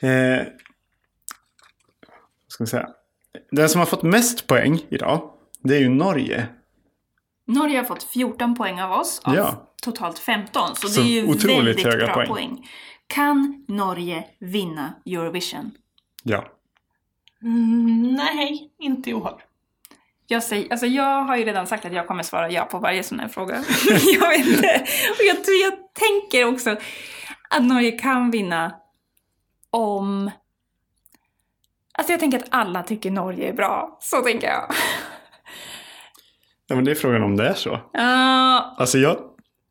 Eh, 0.02 0.45
ska 2.60 2.63
vi 2.63 2.67
säga? 2.69 2.89
Den 3.52 3.69
som 3.69 3.80
har 3.80 3.86
fått 3.86 4.04
mest 4.04 4.48
poäng 4.48 4.80
idag, 4.89 5.30
det 5.63 5.76
är 5.76 5.80
ju 5.80 5.89
Norge. 5.89 6.48
Norge 7.48 7.78
har 7.78 7.84
fått 7.86 8.04
14 8.04 8.56
poäng 8.56 8.82
av 8.82 8.91
oss, 8.91 9.22
av 9.24 9.36
Ja. 9.36 9.67
totalt 9.82 10.19
15. 10.19 10.76
Så, 10.76 10.88
Så 10.88 11.02
det 11.02 11.08
är 11.08 11.10
ju 11.12 11.24
otroligt 11.30 11.86
väldigt 11.86 12.06
bra 12.06 12.13
poäng. 12.13 12.28
poäng. 12.28 12.67
Kan 13.08 13.65
Norge 13.67 14.24
vinna 14.39 14.93
Eurovision? 15.06 15.72
Ja. 16.24 16.45
Mm, 17.43 18.12
nej, 18.15 18.72
inte 18.80 19.10
i 19.10 19.13
år. 19.13 19.43
Jag, 20.28 20.43
säger, 20.43 20.72
alltså 20.72 20.86
jag 20.86 21.24
har 21.24 21.38
ju 21.38 21.45
redan 21.45 21.67
sagt 21.67 21.86
att 21.86 21.93
jag 21.93 22.08
kommer 22.08 22.24
svara 22.24 22.52
ja 22.52 22.65
på 22.65 22.80
varje 22.80 23.04
sån 23.04 23.19
här 23.19 23.28
fråga. 23.28 23.56
jag 24.22 24.30
vet 24.30 24.48
inte. 24.48 24.86
Och 25.10 25.26
jag, 25.28 25.43
tror- 25.43 25.58
jag 25.58 25.74
tänker 25.93 26.45
också 26.54 26.76
att 27.50 27.63
Norge 27.63 27.91
kan 27.91 28.32
vinna 28.32 28.76
om... 29.69 30.32
Alltså 31.99 32.13
jag 32.13 32.19
tänker 32.19 32.38
att 32.38 32.47
alla 32.49 32.83
tycker 32.83 33.12
Norge 33.12 33.49
är 33.49 33.53
bra. 33.53 33.97
Så 34.01 34.21
tänker 34.21 34.47
jag. 34.47 34.63
Ja, 36.67 36.75
men 36.75 36.85
det 36.85 36.91
är 36.91 36.95
frågan 36.95 37.23
om 37.23 37.38
det 37.38 37.47
är 37.47 37.53
så. 37.53 37.79
Ja, 37.93 38.75
Alltså 38.77 38.97
jag, 38.97 39.17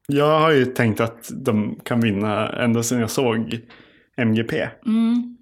jag 0.06 0.40
har 0.40 0.50
ju 0.50 0.64
tänkt 0.66 1.00
att 1.00 1.28
de 1.44 1.80
kan 1.84 2.00
vinna 2.00 2.48
ända 2.48 2.82
sedan 2.82 3.00
jag 3.00 3.10
såg 3.10 3.60
MGP. 4.16 4.68
mm. 4.86 5.34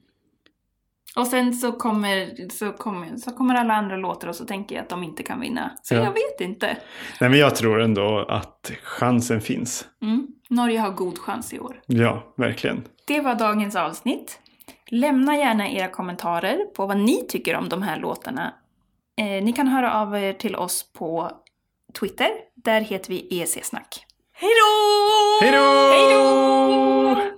Och 1.17 1.27
sen 1.27 1.55
så 1.55 1.73
kommer, 1.73 2.49
så, 2.51 2.73
kommer, 2.73 3.17
så 3.17 3.31
kommer 3.31 3.55
alla 3.55 3.75
andra 3.75 3.97
låtar 3.97 4.29
och 4.29 4.37
så 4.37 4.45
tänker 4.45 4.77
jag 4.77 4.83
att 4.83 4.89
de 4.89 5.03
inte 5.03 5.23
kan 5.23 5.41
vinna. 5.41 5.71
Så 5.83 5.95
Ja. 5.95 5.99
jag 6.05 6.11
vet 6.13 6.41
inte. 6.41 6.67
Nej, 7.21 7.31
men 7.31 7.39
jag 7.39 7.55
tror 7.57 7.81
ändå 7.81 8.27
att 8.29 8.73
chansen 8.83 9.41
finns. 9.41 9.85
Mm. 10.03 10.27
Norge 10.51 10.79
har 10.81 10.91
god 10.91 11.19
chans 11.19 11.55
i 11.55 11.59
år. 11.61 11.81
Ja, 11.87 12.35
verkligen. 12.37 12.85
Det 13.07 13.21
var 13.21 13.35
dagens 13.35 13.77
avsnitt. 13.77 14.41
Lämna 14.91 15.37
gärna 15.37 15.69
era 15.69 15.89
kommentarer 15.89 16.65
på 16.65 16.87
vad 16.87 16.97
ni 16.97 17.27
tycker 17.29 17.57
om 17.57 17.69
de 17.69 17.83
här 17.83 17.97
låtarna. 18.01 18.55
Eh, 19.19 19.45
ni 19.45 19.53
kan 19.53 19.69
höra 19.69 19.95
av 19.95 20.17
er 20.17 20.33
till 20.33 20.57
oss 20.57 20.93
på 20.93 21.31
Twitter. 22.01 22.31
Där 22.55 22.81
heter 22.81 23.09
vi 23.09 23.41
EC-snack. 23.41 24.07
Hej 24.33 24.51
då! 24.51 25.47
Hej 25.47 25.53
då! 25.53 25.65
Hej 25.93 26.15
då! 26.15 27.36